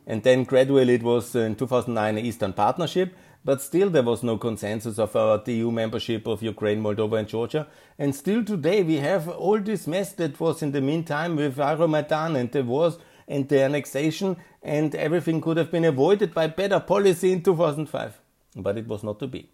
And 0.05 0.21
then 0.21 0.43
gradually 0.43 0.93
it 0.93 1.01
was 1.01 1.33
in 1.33 1.55
2009 1.55 2.19
Eastern 2.19 2.53
Partnership 2.53 3.15
but 3.45 3.61
still, 3.61 3.91
there 3.91 4.01
was 4.01 4.23
no 4.23 4.39
consensus 4.39 4.97
of 4.97 5.15
our 5.15 5.39
EU 5.45 5.69
membership 5.69 6.25
of 6.25 6.41
Ukraine, 6.41 6.81
Moldova, 6.81 7.19
and 7.19 7.27
Georgia. 7.27 7.67
And 7.99 8.15
still 8.15 8.43
today, 8.43 8.81
we 8.81 8.95
have 8.95 9.29
all 9.29 9.59
this 9.59 9.85
mess 9.85 10.13
that 10.13 10.39
was 10.39 10.63
in 10.63 10.71
the 10.71 10.81
meantime 10.81 11.35
with 11.35 11.57
Euromaidan 11.57 12.35
and 12.35 12.51
the 12.51 12.63
wars 12.63 12.97
and 13.27 13.47
the 13.49 13.63
annexation, 13.63 14.37
and 14.61 14.95
everything 14.95 15.41
could 15.41 15.57
have 15.57 15.71
been 15.71 15.85
avoided 15.85 16.33
by 16.33 16.47
better 16.47 16.79
policy 16.79 17.31
in 17.31 17.41
2005. 17.41 18.19
But 18.55 18.77
it 18.77 18.87
was 18.87 19.03
not 19.03 19.19
to 19.19 19.27
be. 19.27 19.49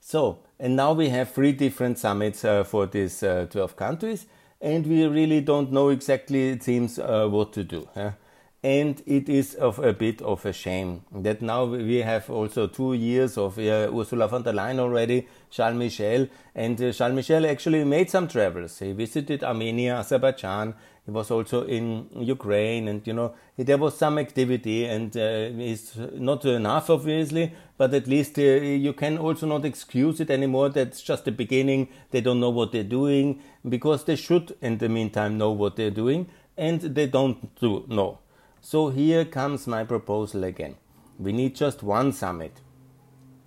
So, 0.00 0.38
and 0.58 0.76
now 0.76 0.92
we 0.92 1.08
have 1.08 1.30
three 1.30 1.52
different 1.52 1.98
summits 1.98 2.44
uh, 2.44 2.64
for 2.64 2.86
these 2.86 3.22
uh, 3.22 3.46
12 3.50 3.76
countries, 3.76 4.26
and 4.60 4.86
we 4.86 5.04
really 5.06 5.40
don't 5.40 5.72
know 5.72 5.88
exactly, 5.88 6.50
it 6.50 6.62
seems, 6.62 6.98
uh, 6.98 7.26
what 7.28 7.52
to 7.54 7.64
do 7.64 7.88
and 8.66 9.00
it 9.06 9.28
is 9.28 9.54
of 9.54 9.78
a 9.78 9.92
bit 9.92 10.20
of 10.22 10.44
a 10.44 10.52
shame 10.52 11.02
that 11.12 11.40
now 11.40 11.64
we 11.64 11.98
have 11.98 12.28
also 12.28 12.66
two 12.66 12.94
years 12.94 13.38
of 13.38 13.58
uh, 13.60 13.88
Ursula 13.96 14.26
von 14.26 14.42
der 14.42 14.52
Leyen 14.52 14.80
already, 14.80 15.28
Charles 15.50 15.76
Michel, 15.76 16.26
and 16.52 16.82
uh, 16.82 16.90
Charles 16.90 17.14
Michel 17.14 17.46
actually 17.46 17.84
made 17.84 18.10
some 18.10 18.26
travels. 18.26 18.76
He 18.80 18.90
visited 18.90 19.44
Armenia, 19.44 19.98
Azerbaijan. 19.98 20.74
He 21.04 21.12
was 21.12 21.30
also 21.30 21.64
in 21.64 22.08
Ukraine, 22.16 22.88
and 22.88 23.06
you 23.06 23.12
know 23.12 23.34
there 23.56 23.78
was 23.78 23.96
some 23.96 24.18
activity, 24.18 24.84
and 24.86 25.16
uh, 25.16 25.62
it's 25.70 25.96
not 26.14 26.44
enough, 26.44 26.90
obviously, 26.90 27.54
but 27.78 27.94
at 27.94 28.08
least 28.08 28.36
uh, 28.36 28.42
you 28.42 28.94
can 28.94 29.16
also 29.16 29.46
not 29.46 29.64
excuse 29.64 30.18
it 30.18 30.28
anymore. 30.28 30.70
That's 30.70 31.02
just 31.02 31.24
the 31.24 31.30
beginning. 31.30 31.86
They 32.10 32.20
don't 32.20 32.40
know 32.40 32.50
what 32.50 32.72
they're 32.72 32.82
doing 32.82 33.40
because 33.68 34.02
they 34.06 34.16
should, 34.16 34.56
in 34.60 34.78
the 34.78 34.88
meantime, 34.88 35.38
know 35.38 35.52
what 35.52 35.76
they're 35.76 35.98
doing, 36.02 36.26
and 36.56 36.80
they 36.80 37.06
don't 37.06 37.54
do 37.60 37.84
know. 37.86 38.18
So 38.68 38.88
here 38.88 39.24
comes 39.24 39.68
my 39.68 39.84
proposal 39.84 40.42
again. 40.42 40.74
We 41.20 41.30
need 41.30 41.54
just 41.54 41.84
one 41.84 42.12
summit. 42.12 42.62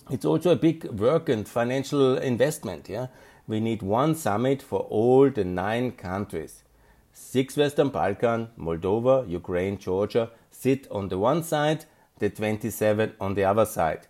It's 0.09 0.23
also 0.23 0.51
a 0.51 0.55
big 0.55 0.85
work 0.85 1.27
and 1.27 1.45
financial 1.45 2.17
investment, 2.17 2.87
yeah? 2.87 3.07
We 3.45 3.59
need 3.59 3.81
one 3.81 4.15
summit 4.15 4.61
for 4.61 4.79
all 4.79 5.29
the 5.29 5.43
nine 5.43 5.91
countries. 5.91 6.63
Six 7.11 7.57
Western 7.57 7.89
Balkan, 7.89 8.47
Moldova, 8.57 9.29
Ukraine, 9.29 9.77
Georgia 9.77 10.29
sit 10.51 10.87
on 10.89 11.09
the 11.09 11.19
one 11.19 11.43
side, 11.43 11.83
the 12.19 12.29
27 12.29 13.11
on 13.19 13.33
the 13.33 13.43
other 13.43 13.65
side. 13.65 14.07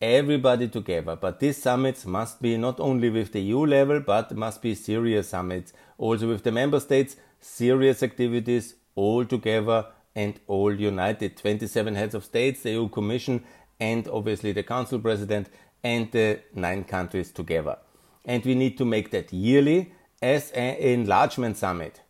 Everybody 0.00 0.68
together. 0.68 1.16
But 1.16 1.40
these 1.40 1.60
summits 1.60 2.06
must 2.06 2.40
be 2.40 2.56
not 2.56 2.78
only 2.78 3.10
with 3.10 3.32
the 3.32 3.40
EU 3.40 3.66
level, 3.66 3.98
but 3.98 4.36
must 4.36 4.62
be 4.62 4.76
serious 4.76 5.30
summits. 5.30 5.72
Also 5.98 6.28
with 6.28 6.44
the 6.44 6.52
member 6.52 6.78
states, 6.78 7.16
serious 7.40 8.00
activities 8.04 8.76
all 8.94 9.24
together 9.24 9.86
and 10.14 10.40
all 10.46 10.72
united 10.74 11.36
27 11.36 11.94
heads 11.94 12.14
of 12.14 12.24
states, 12.24 12.62
the 12.62 12.72
EU 12.72 12.88
Commission, 12.88 13.44
and 13.80 14.06
obviously 14.08 14.52
the 14.52 14.62
Council 14.62 14.98
President 14.98 15.48
and 15.82 16.10
the 16.12 16.40
nine 16.54 16.84
countries 16.84 17.30
together. 17.30 17.78
And 18.24 18.44
we 18.44 18.54
need 18.54 18.78
to 18.78 18.84
make 18.84 19.10
that 19.10 19.32
yearly 19.32 19.92
as 20.20 20.50
an 20.52 20.76
enlargement 20.76 21.56
summit. 21.56 22.02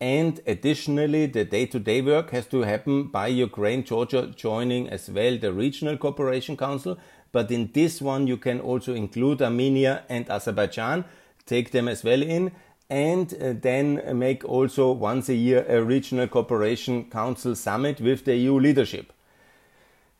And 0.00 0.40
additionally, 0.46 1.26
the 1.26 1.44
day 1.44 1.66
to 1.66 1.78
day 1.78 2.00
work 2.00 2.30
has 2.30 2.46
to 2.46 2.62
happen 2.62 3.04
by 3.04 3.28
Ukraine, 3.28 3.84
Georgia 3.84 4.32
joining 4.34 4.88
as 4.88 5.08
well 5.08 5.38
the 5.38 5.52
Regional 5.52 5.96
Cooperation 5.96 6.56
Council. 6.56 6.98
But 7.30 7.50
in 7.50 7.70
this 7.72 8.02
one, 8.02 8.26
you 8.26 8.36
can 8.36 8.60
also 8.60 8.94
include 8.94 9.42
Armenia 9.42 10.02
and 10.08 10.28
Azerbaijan, 10.28 11.04
take 11.46 11.70
them 11.70 11.86
as 11.86 12.02
well 12.02 12.22
in 12.22 12.52
and 12.90 13.34
uh, 13.34 13.54
then 13.60 14.18
make 14.18 14.44
also 14.44 14.92
once 14.92 15.28
a 15.28 15.34
year 15.34 15.64
a 15.68 15.82
regional 15.82 16.28
cooperation 16.28 17.08
council 17.10 17.54
summit 17.54 18.00
with 18.00 18.24
the 18.24 18.36
EU 18.36 18.58
leadership. 18.58 19.12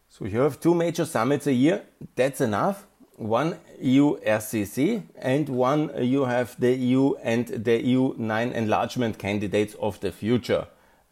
So 0.08 0.26
you 0.26 0.40
have 0.40 0.60
two 0.60 0.74
major 0.74 1.04
summits 1.04 1.46
a 1.46 1.52
year, 1.52 1.82
that's 2.16 2.40
enough. 2.40 2.86
one 3.16 3.58
EU 3.80 4.18
RCC 4.20 5.02
and 5.16 5.48
one 5.48 5.90
you 6.02 6.24
have 6.24 6.58
the 6.58 6.74
EU 6.74 7.14
and 7.22 7.46
the 7.46 7.80
EU 7.82 8.14
nine 8.16 8.52
enlargement 8.52 9.18
candidates 9.18 9.74
of 9.74 10.00
the 10.00 10.10
future. 10.10 10.66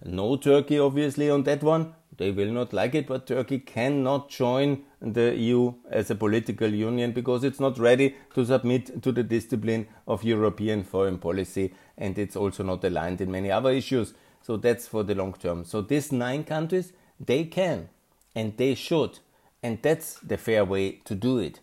No 0.05 0.37
Turkey, 0.37 0.79
obviously, 0.79 1.31
on 1.31 1.45
that 1.45 1.63
one. 1.63 1.95
They 2.17 2.31
will 2.31 2.51
not 2.51 2.73
like 2.73 2.95
it, 2.95 3.07
but 3.07 3.27
Turkey 3.27 3.59
cannot 3.59 4.29
join 4.29 4.83
the 5.01 5.35
EU 5.35 5.73
as 5.91 6.11
a 6.11 6.15
political 6.15 6.69
union 6.69 7.13
because 7.13 7.43
it's 7.43 7.61
not 7.61 7.79
ready 7.79 8.15
to 8.35 8.45
submit 8.45 9.03
to 9.03 9.13
the 9.13 9.23
discipline 9.23 9.87
of 10.07 10.23
European 10.23 10.85
foreign 10.85 11.19
policy 11.19 11.73
and 11.97 12.19
it's 12.19 12.37
also 12.37 12.63
not 12.63 12.85
aligned 12.85 13.21
in 13.21 13.31
many 13.31 13.51
other 13.51 13.71
issues. 13.71 14.13
So 14.43 14.57
that's 14.57 14.87
for 14.87 15.03
the 15.03 15.15
long 15.15 15.35
term. 15.35 15.65
So 15.65 15.81
these 15.81 16.13
nine 16.13 16.45
countries, 16.45 16.93
they 17.19 17.45
can 17.45 17.89
and 18.35 18.57
they 18.57 18.75
should. 18.75 19.19
And 19.63 19.81
that's 19.83 20.15
the 20.21 20.37
fair 20.37 20.65
way 20.65 21.01
to 21.05 21.15
do 21.15 21.39
it. 21.39 21.61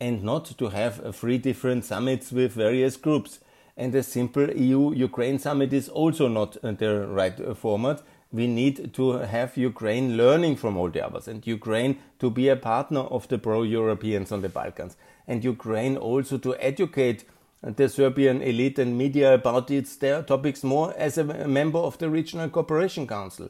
And 0.00 0.22
not 0.22 0.44
to 0.58 0.68
have 0.68 1.14
three 1.16 1.38
different 1.38 1.84
summits 1.84 2.30
with 2.30 2.52
various 2.52 2.96
groups. 2.96 3.40
And 3.76 3.94
a 3.94 4.02
simple 4.02 4.50
EU 4.50 4.92
Ukraine 4.92 5.38
summit 5.38 5.72
is 5.72 5.88
also 5.88 6.28
not 6.28 6.56
the 6.62 7.06
right 7.06 7.56
format 7.56 8.02
we 8.32 8.46
need 8.46 8.92
to 8.94 9.12
have 9.12 9.56
Ukraine 9.56 10.16
learning 10.16 10.56
from 10.56 10.76
all 10.76 10.90
the 10.90 11.04
others 11.04 11.28
and 11.28 11.46
Ukraine 11.46 11.98
to 12.18 12.30
be 12.30 12.48
a 12.48 12.56
partner 12.56 13.00
of 13.00 13.26
the 13.28 13.38
pro 13.38 13.62
Europeans 13.62 14.32
on 14.32 14.42
the 14.42 14.48
Balkans 14.48 14.96
and 15.26 15.42
Ukraine 15.42 15.96
also 15.96 16.36
to 16.38 16.54
educate 16.56 17.24
the 17.62 17.88
Serbian 17.88 18.40
elite 18.42 18.78
and 18.78 18.96
media 18.96 19.34
about 19.34 19.70
its 19.70 19.96
topics 19.96 20.62
more 20.62 20.94
as 20.96 21.18
a 21.18 21.24
member 21.24 21.78
of 21.78 21.98
the 21.98 22.08
Regional 22.10 22.48
Cooperation 22.48 23.06
Council 23.06 23.48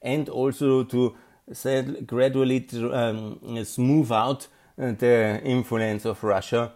and 0.00 0.28
also 0.28 0.84
to 0.84 1.16
gradually 2.06 2.66
um, 2.92 3.64
smooth 3.64 4.12
out 4.12 4.46
uh, 4.78 4.92
the 4.92 5.40
influence 5.44 6.04
of 6.04 6.22
Russia 6.22 6.72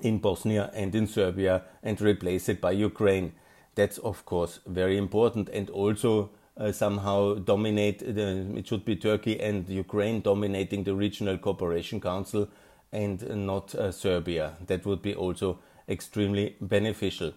in 0.00 0.18
Bosnia 0.18 0.70
and 0.72 0.94
in 0.94 1.06
Serbia 1.06 1.62
and 1.82 2.00
replace 2.00 2.48
it 2.48 2.60
by 2.60 2.70
Ukraine. 2.70 3.32
That's 3.74 3.98
of 3.98 4.24
course 4.24 4.60
very 4.66 4.96
important 4.96 5.48
and 5.48 5.68
also 5.70 6.30
somehow 6.72 7.34
dominate. 7.34 8.00
The, 8.00 8.46
it 8.56 8.66
should 8.66 8.84
be 8.84 8.96
Turkey 8.96 9.40
and 9.40 9.68
Ukraine 9.68 10.20
dominating 10.20 10.84
the 10.84 10.94
Regional 10.94 11.38
Cooperation 11.38 12.00
Council 12.00 12.48
and 12.92 13.46
not 13.46 13.74
uh, 13.74 13.92
Serbia. 13.92 14.54
That 14.66 14.84
would 14.86 15.02
be 15.02 15.14
also 15.14 15.58
extremely 15.88 16.56
beneficial. 16.60 17.32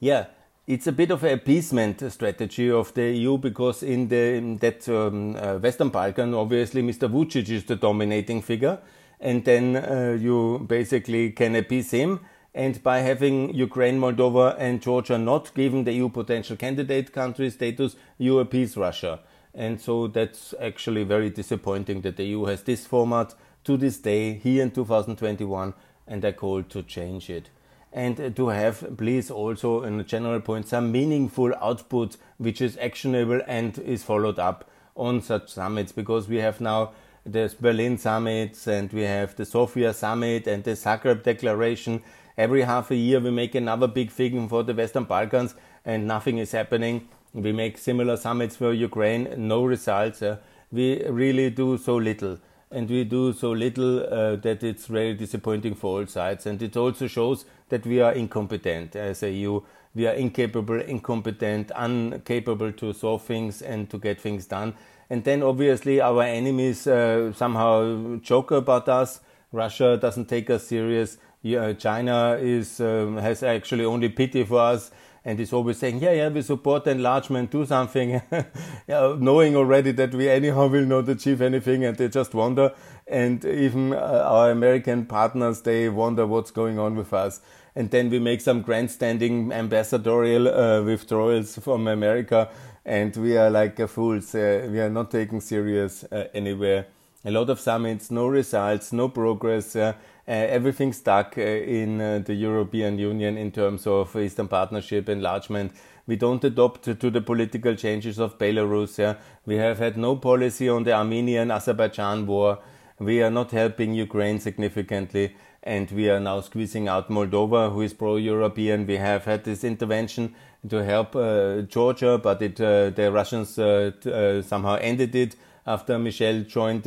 Yeah, 0.00 0.26
it's 0.66 0.86
a 0.86 0.92
bit 0.92 1.10
of 1.10 1.24
an 1.24 1.32
appeasement 1.32 2.12
strategy 2.12 2.70
of 2.70 2.92
the 2.94 3.10
EU 3.10 3.38
because 3.38 3.82
in, 3.82 4.08
the, 4.08 4.34
in 4.34 4.58
that 4.58 4.88
um, 4.88 5.34
uh, 5.36 5.58
Western 5.58 5.88
Balkan, 5.88 6.34
obviously, 6.34 6.82
Mr. 6.82 7.10
Vucic 7.10 7.48
is 7.48 7.64
the 7.64 7.76
dominating 7.76 8.42
figure, 8.42 8.78
and 9.18 9.44
then 9.44 9.76
uh, 9.76 10.16
you 10.20 10.64
basically 10.68 11.30
can 11.30 11.56
appease 11.56 11.90
him 11.90 12.20
and 12.54 12.82
by 12.82 13.00
having 13.00 13.54
Ukraine, 13.54 14.00
Moldova, 14.00 14.56
and 14.58 14.82
Georgia 14.82 15.18
not 15.18 15.54
given 15.54 15.84
the 15.84 15.92
EU 15.92 16.08
potential 16.08 16.56
candidate 16.56 17.12
country 17.12 17.50
status, 17.50 17.96
you 18.16 18.38
appease 18.38 18.76
Russia. 18.76 19.20
And 19.54 19.80
so 19.80 20.06
that's 20.06 20.54
actually 20.60 21.04
very 21.04 21.30
disappointing 21.30 22.02
that 22.02 22.16
the 22.16 22.24
EU 22.24 22.44
has 22.44 22.62
this 22.62 22.86
format 22.86 23.34
to 23.64 23.76
this 23.76 23.98
day, 23.98 24.34
here 24.34 24.62
in 24.62 24.70
2021, 24.70 25.74
and 26.06 26.24
I 26.24 26.32
call 26.32 26.62
to 26.62 26.82
change 26.82 27.28
it. 27.28 27.50
And 27.92 28.20
uh, 28.20 28.30
to 28.30 28.48
have, 28.48 28.96
please, 28.96 29.30
also 29.30 29.82
in 29.82 30.00
a 30.00 30.04
general 30.04 30.40
point, 30.40 30.68
some 30.68 30.92
meaningful 30.92 31.54
output 31.60 32.16
which 32.38 32.60
is 32.60 32.76
actionable 32.78 33.40
and 33.46 33.78
is 33.78 34.02
followed 34.02 34.38
up 34.38 34.70
on 34.94 35.22
such 35.22 35.50
summits 35.50 35.92
because 35.92 36.28
we 36.28 36.36
have 36.36 36.60
now 36.60 36.92
the 37.24 37.54
Berlin 37.60 37.98
summits 37.98 38.66
and 38.66 38.92
we 38.92 39.02
have 39.02 39.36
the 39.36 39.44
Sofia 39.44 39.92
summit 39.92 40.46
and 40.46 40.64
the 40.64 40.72
Zagreb 40.72 41.22
declaration 41.22 42.02
Every 42.38 42.62
half 42.62 42.92
a 42.92 42.94
year, 42.94 43.18
we 43.18 43.32
make 43.32 43.56
another 43.56 43.88
big 43.88 44.12
thing 44.12 44.48
for 44.48 44.62
the 44.62 44.72
Western 44.72 45.02
Balkans, 45.02 45.56
and 45.84 46.06
nothing 46.06 46.38
is 46.38 46.52
happening. 46.52 47.08
We 47.34 47.50
make 47.50 47.76
similar 47.76 48.16
summits 48.16 48.54
for 48.54 48.72
Ukraine, 48.72 49.34
no 49.36 49.64
results. 49.64 50.22
Uh, 50.22 50.36
we 50.70 51.04
really 51.08 51.50
do 51.50 51.76
so 51.78 51.96
little. 51.96 52.38
And 52.70 52.88
we 52.88 53.02
do 53.02 53.32
so 53.32 53.50
little 53.50 54.04
uh, 54.06 54.36
that 54.36 54.62
it's 54.62 54.88
really 54.88 55.14
disappointing 55.14 55.74
for 55.74 55.98
all 55.98 56.06
sides. 56.06 56.46
And 56.46 56.62
it 56.62 56.76
also 56.76 57.08
shows 57.08 57.44
that 57.70 57.84
we 57.84 58.00
are 58.00 58.12
incompetent 58.12 58.94
as 58.94 59.24
a 59.24 59.32
EU. 59.32 59.60
We 59.96 60.06
are 60.06 60.14
incapable, 60.14 60.80
incompetent, 60.80 61.72
incapable 61.76 62.70
to 62.70 62.92
solve 62.92 63.22
things 63.22 63.62
and 63.62 63.90
to 63.90 63.98
get 63.98 64.20
things 64.20 64.46
done. 64.46 64.74
And 65.10 65.24
then 65.24 65.42
obviously 65.42 66.00
our 66.00 66.22
enemies 66.22 66.86
uh, 66.86 67.32
somehow 67.32 68.18
joke 68.18 68.52
about 68.52 68.88
us. 68.88 69.20
Russia 69.50 69.96
doesn't 69.96 70.28
take 70.28 70.50
us 70.50 70.68
serious 70.68 71.16
yeah, 71.42 71.72
China 71.72 72.36
is 72.40 72.80
um, 72.80 73.16
has 73.16 73.42
actually 73.42 73.84
only 73.84 74.08
pity 74.08 74.44
for 74.44 74.60
us 74.60 74.90
and 75.24 75.38
is 75.40 75.52
always 75.52 75.78
saying, 75.78 76.00
yeah, 76.00 76.12
yeah, 76.12 76.28
we 76.28 76.42
support 76.42 76.86
enlargement, 76.86 77.50
do 77.50 77.66
something, 77.66 78.20
yeah, 78.88 79.16
knowing 79.18 79.56
already 79.56 79.92
that 79.92 80.14
we 80.14 80.28
anyhow 80.28 80.66
will 80.68 80.86
not 80.86 81.08
achieve 81.08 81.42
anything 81.42 81.84
and 81.84 81.96
they 81.96 82.08
just 82.08 82.34
wonder. 82.34 82.72
And 83.06 83.44
even 83.44 83.92
uh, 83.92 83.96
our 84.26 84.50
American 84.50 85.06
partners, 85.06 85.62
they 85.62 85.88
wonder 85.88 86.26
what's 86.26 86.50
going 86.50 86.78
on 86.78 86.96
with 86.96 87.12
us. 87.12 87.40
And 87.74 87.90
then 87.90 88.10
we 88.10 88.18
make 88.18 88.40
some 88.40 88.62
grandstanding 88.62 89.52
ambassadorial 89.52 90.48
uh, 90.48 90.82
withdrawals 90.82 91.58
from 91.58 91.86
America 91.88 92.50
and 92.84 93.14
we 93.16 93.36
are 93.36 93.50
like 93.50 93.86
fools. 93.86 94.34
Uh, 94.34 94.66
we 94.70 94.80
are 94.80 94.88
not 94.88 95.10
taken 95.10 95.40
serious 95.40 96.04
uh, 96.04 96.28
anywhere. 96.32 96.86
A 97.24 97.30
lot 97.30 97.50
of 97.50 97.60
summits, 97.60 98.10
no 98.10 98.28
results, 98.28 98.92
no 98.92 99.10
progress 99.10 99.76
uh, 99.76 99.92
everything 100.28 100.92
stuck 100.92 101.38
uh, 101.38 101.40
in 101.40 102.00
uh, 102.00 102.18
the 102.24 102.34
European 102.34 102.98
Union 102.98 103.38
in 103.38 103.50
terms 103.50 103.86
of 103.86 104.14
Eastern 104.14 104.46
Partnership 104.46 105.08
enlargement. 105.08 105.72
We 106.06 106.16
don't 106.16 106.44
adopt 106.44 106.84
to 106.84 107.10
the 107.10 107.20
political 107.20 107.74
changes 107.74 108.18
of 108.18 108.38
Belarus. 108.38 108.98
Yeah? 108.98 109.14
We 109.46 109.56
have 109.56 109.78
had 109.78 109.96
no 109.96 110.16
policy 110.16 110.68
on 110.68 110.84
the 110.84 110.92
Armenian 110.92 111.50
Azerbaijan 111.50 112.26
war. 112.26 112.58
We 112.98 113.22
are 113.22 113.30
not 113.30 113.52
helping 113.52 113.94
Ukraine 113.94 114.38
significantly 114.38 115.34
and 115.62 115.90
we 115.90 116.08
are 116.08 116.20
now 116.20 116.40
squeezing 116.40 116.88
out 116.88 117.10
Moldova, 117.10 117.72
who 117.72 117.82
is 117.82 117.92
pro-European. 117.92 118.86
We 118.86 118.96
have 118.96 119.24
had 119.24 119.44
this 119.44 119.64
intervention 119.64 120.34
to 120.68 120.84
help 120.84 121.14
uh, 121.16 121.62
Georgia, 121.62 122.18
but 122.18 122.40
it, 122.42 122.60
uh, 122.60 122.90
the 122.90 123.10
Russians 123.12 123.58
uh, 123.58 124.42
somehow 124.42 124.76
ended 124.76 125.14
it 125.14 125.36
after 125.66 125.98
Michel 125.98 126.42
joined 126.42 126.86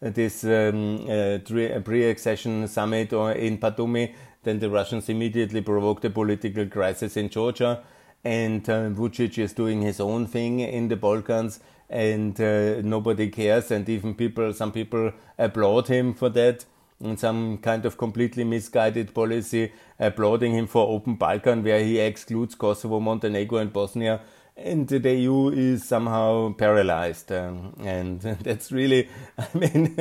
this 0.00 0.44
um, 0.44 1.08
uh, 1.08 1.38
pre-accession 1.84 2.68
summit 2.68 3.12
in 3.12 3.58
Batumi, 3.58 4.14
then 4.42 4.58
the 4.58 4.70
Russians 4.70 5.08
immediately 5.08 5.60
provoked 5.60 6.04
a 6.04 6.10
political 6.10 6.66
crisis 6.66 7.16
in 7.16 7.28
Georgia, 7.28 7.82
and 8.24 8.68
uh, 8.68 8.90
Vucic 8.90 9.38
is 9.38 9.52
doing 9.52 9.82
his 9.82 10.00
own 10.00 10.26
thing 10.26 10.60
in 10.60 10.88
the 10.88 10.96
Balkans, 10.96 11.60
and 11.88 12.40
uh, 12.40 12.80
nobody 12.82 13.28
cares, 13.28 13.70
and 13.70 13.88
even 13.88 14.14
people, 14.14 14.52
some 14.52 14.72
people 14.72 15.12
applaud 15.38 15.88
him 15.88 16.14
for 16.14 16.28
that. 16.30 16.64
And 16.98 17.20
some 17.20 17.58
kind 17.58 17.84
of 17.84 17.98
completely 17.98 18.42
misguided 18.42 19.12
policy 19.12 19.70
applauding 20.00 20.54
him 20.54 20.66
for 20.66 20.88
Open 20.88 21.16
Balkan, 21.16 21.62
where 21.62 21.84
he 21.84 21.98
excludes 21.98 22.54
Kosovo, 22.54 23.00
Montenegro, 23.00 23.58
and 23.58 23.70
Bosnia 23.70 24.22
and 24.56 24.88
the 24.88 25.14
EU 25.14 25.50
is 25.50 25.84
somehow 25.84 26.52
paralyzed, 26.54 27.30
um, 27.30 27.74
and 27.84 28.20
that's 28.42 28.72
really, 28.72 29.08
I 29.38 29.46
mean, 29.54 29.94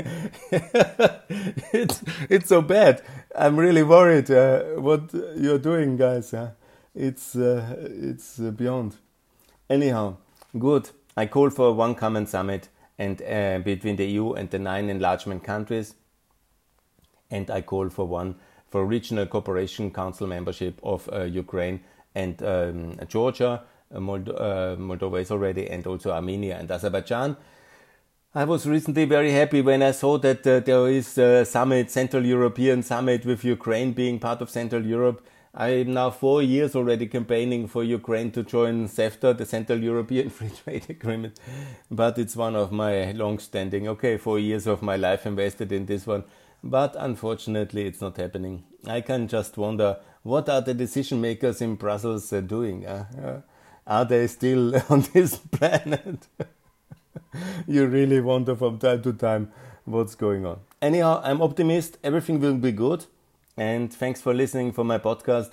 it's 1.74 2.04
it's 2.30 2.50
so 2.50 2.62
bad. 2.62 3.02
I'm 3.36 3.58
really 3.58 3.84
worried 3.84 4.32
uh, 4.32 4.62
what 4.80 5.14
you're 5.14 5.60
doing, 5.60 5.98
guys. 5.98 6.34
It's 6.94 7.36
uh, 7.36 7.76
it's 7.80 8.38
beyond. 8.40 8.96
Anyhow, 9.70 10.18
good. 10.58 10.90
I 11.18 11.26
call 11.26 11.50
for 11.50 11.74
one 11.74 11.96
common 11.96 12.26
summit 12.26 12.70
and 12.98 13.22
uh, 13.22 13.60
between 13.60 13.98
the 13.98 14.06
EU 14.06 14.34
and 14.34 14.50
the 14.50 14.60
nine 14.60 14.90
enlargement 14.90 15.44
countries, 15.44 15.96
and 17.30 17.50
I 17.52 17.62
call 17.62 17.90
for 17.90 18.06
one 18.06 18.36
for 18.70 18.86
regional 18.86 19.26
cooperation 19.26 19.92
council 19.92 20.28
membership 20.28 20.80
of 20.84 21.10
uh, 21.12 21.24
Ukraine 21.24 21.82
and 22.14 22.42
um, 22.44 22.96
Georgia 23.08 23.64
uh, 23.94 23.98
uh, 23.98 24.76
Moldova 24.78 25.22
is 25.22 25.32
already, 25.32 25.70
and 25.70 25.86
also 25.86 26.12
Armenia 26.12 26.58
and 26.58 26.70
Azerbaijan. 26.70 27.38
I 28.34 28.44
was 28.44 28.68
recently 28.68 29.06
very 29.06 29.32
happy 29.32 29.62
when 29.62 29.82
I 29.82 29.92
saw 29.92 30.18
that 30.18 30.46
uh, 30.46 30.60
there 30.60 30.90
is 30.90 31.18
a 31.18 31.46
summit, 31.46 31.90
Central 31.90 32.26
European 32.26 32.84
Summit 32.84 33.26
with 33.26 33.46
Ukraine 33.46 33.94
being 33.94 34.20
part 34.20 34.42
of 34.42 34.50
Central 34.50 34.86
Europe. 34.86 35.26
I 35.54 35.70
am 35.70 35.94
now 35.94 36.10
four 36.10 36.42
years 36.44 36.76
already 36.76 37.08
campaigning 37.08 37.68
for 37.68 37.82
Ukraine 37.82 38.32
to 38.32 38.44
join 38.44 38.90
CEFTA, 38.90 39.38
the 39.38 39.46
Central 39.46 39.82
European 39.82 40.30
Free 40.38 40.50
Trade 40.50 40.86
Agreement. 40.90 41.40
But 41.90 42.18
it's 42.18 42.36
one 42.36 42.58
of 42.58 42.74
my 42.74 43.14
long 43.14 43.40
standing, 43.40 43.88
okay, 43.88 44.18
four 44.18 44.38
years 44.38 44.68
of 44.68 44.82
my 44.82 44.98
life 44.98 45.26
invested 45.26 45.72
in 45.72 45.86
this 45.86 46.06
one. 46.06 46.26
But 46.62 46.94
unfortunately, 47.00 47.86
it's 47.86 48.02
not 48.02 48.18
happening. 48.18 48.66
I 48.86 49.00
can 49.00 49.30
just 49.30 49.56
wonder 49.58 49.98
what 50.24 50.50
are 50.50 50.60
the 50.60 50.74
decision 50.74 51.22
makers 51.22 51.62
in 51.62 51.76
Brussels 51.76 52.34
uh, 52.34 52.42
doing? 52.42 52.86
Uh, 52.86 53.42
are 53.88 54.06
they 54.06 54.28
still 54.28 54.76
on 54.90 55.02
this 55.14 55.38
planet? 55.38 56.28
you 57.68 57.86
really 57.86 58.22
wonder 58.22 58.56
from 58.56 58.80
time 58.80 59.02
to 59.04 59.14
time 59.14 59.52
what's 59.86 60.16
going 60.16 60.46
on. 60.46 60.60
anyhow, 60.82 61.22
I'm 61.24 61.42
optimist. 61.42 61.98
Everything 62.04 62.40
will 62.40 62.56
be 62.56 62.72
good. 62.72 63.06
And 63.58 63.94
thanks 63.94 64.22
for 64.22 64.34
listening 64.34 64.72
for 64.72 64.84
my 64.84 64.98
podcast. 64.98 65.52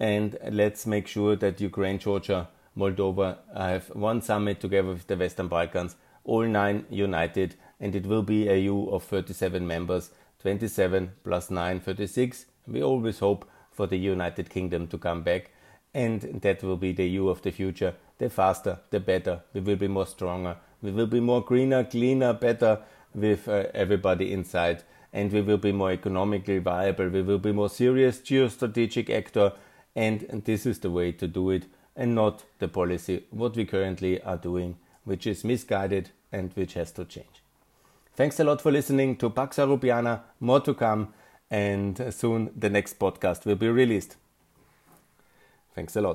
And 0.00 0.36
let's 0.50 0.86
make 0.86 1.06
sure 1.06 1.36
that 1.36 1.60
Ukraine, 1.60 1.98
Georgia, 1.98 2.48
Moldova 2.76 3.38
have 3.56 3.86
one 3.94 4.20
summit 4.22 4.60
together 4.60 4.88
with 4.88 5.06
the 5.06 5.16
Western 5.16 5.48
Balkans, 5.48 5.96
all 6.24 6.42
nine 6.42 6.86
united, 6.90 7.54
and 7.78 7.94
it 7.94 8.06
will 8.06 8.22
be 8.22 8.48
a 8.48 8.56
EU 8.56 8.88
of 8.88 9.04
37 9.04 9.66
members, 9.66 10.10
27 10.40 11.12
plus 11.22 11.50
9, 11.50 11.80
36. 11.80 12.46
We 12.66 12.82
always 12.82 13.20
hope 13.20 13.48
for 13.70 13.86
the 13.86 13.98
United 13.98 14.50
Kingdom 14.50 14.88
to 14.88 14.98
come 14.98 15.22
back, 15.22 15.50
and 15.94 16.20
that 16.42 16.62
will 16.62 16.76
be 16.76 16.92
the 16.92 17.06
EU 17.06 17.28
of 17.28 17.42
the 17.42 17.52
future. 17.52 17.94
The 18.18 18.28
faster, 18.28 18.78
the 18.90 19.00
better. 19.00 19.40
We 19.52 19.60
will 19.60 19.76
be 19.76 19.88
more 19.88 20.06
stronger. 20.06 20.56
We 20.82 20.90
will 20.90 21.06
be 21.06 21.20
more 21.20 21.42
greener, 21.42 21.84
cleaner, 21.84 22.32
better 22.32 22.80
with 23.14 23.48
uh, 23.48 23.66
everybody 23.72 24.32
inside, 24.32 24.82
and 25.12 25.32
we 25.32 25.40
will 25.40 25.56
be 25.56 25.72
more 25.72 25.92
economically 25.92 26.58
viable. 26.58 27.08
We 27.08 27.22
will 27.22 27.38
be 27.38 27.52
more 27.52 27.68
serious 27.68 28.18
geostrategic 28.18 29.08
actor, 29.08 29.52
and, 29.94 30.24
and 30.28 30.44
this 30.44 30.66
is 30.66 30.80
the 30.80 30.90
way 30.90 31.12
to 31.12 31.28
do 31.28 31.50
it, 31.50 31.64
and 31.96 32.14
not 32.14 32.44
the 32.58 32.68
policy 32.68 33.24
what 33.30 33.56
we 33.56 33.64
currently 33.64 34.20
are 34.22 34.36
doing, 34.36 34.76
which 35.04 35.26
is 35.26 35.44
misguided 35.44 36.10
and 36.32 36.52
which 36.54 36.74
has 36.74 36.90
to 36.92 37.04
change. 37.04 37.42
Thanks 38.16 38.38
a 38.40 38.44
lot 38.44 38.60
for 38.60 38.72
listening 38.72 39.16
to 39.16 39.30
Pax 39.30 39.56
Europeana. 39.56 40.20
More 40.40 40.60
to 40.60 40.74
come, 40.74 41.14
and 41.50 42.12
soon 42.12 42.50
the 42.56 42.70
next 42.70 42.98
podcast 42.98 43.44
will 43.44 43.56
be 43.56 43.68
released. 43.68 44.16
Thanks 45.74 45.96
a 45.96 46.00
lot. 46.00 46.12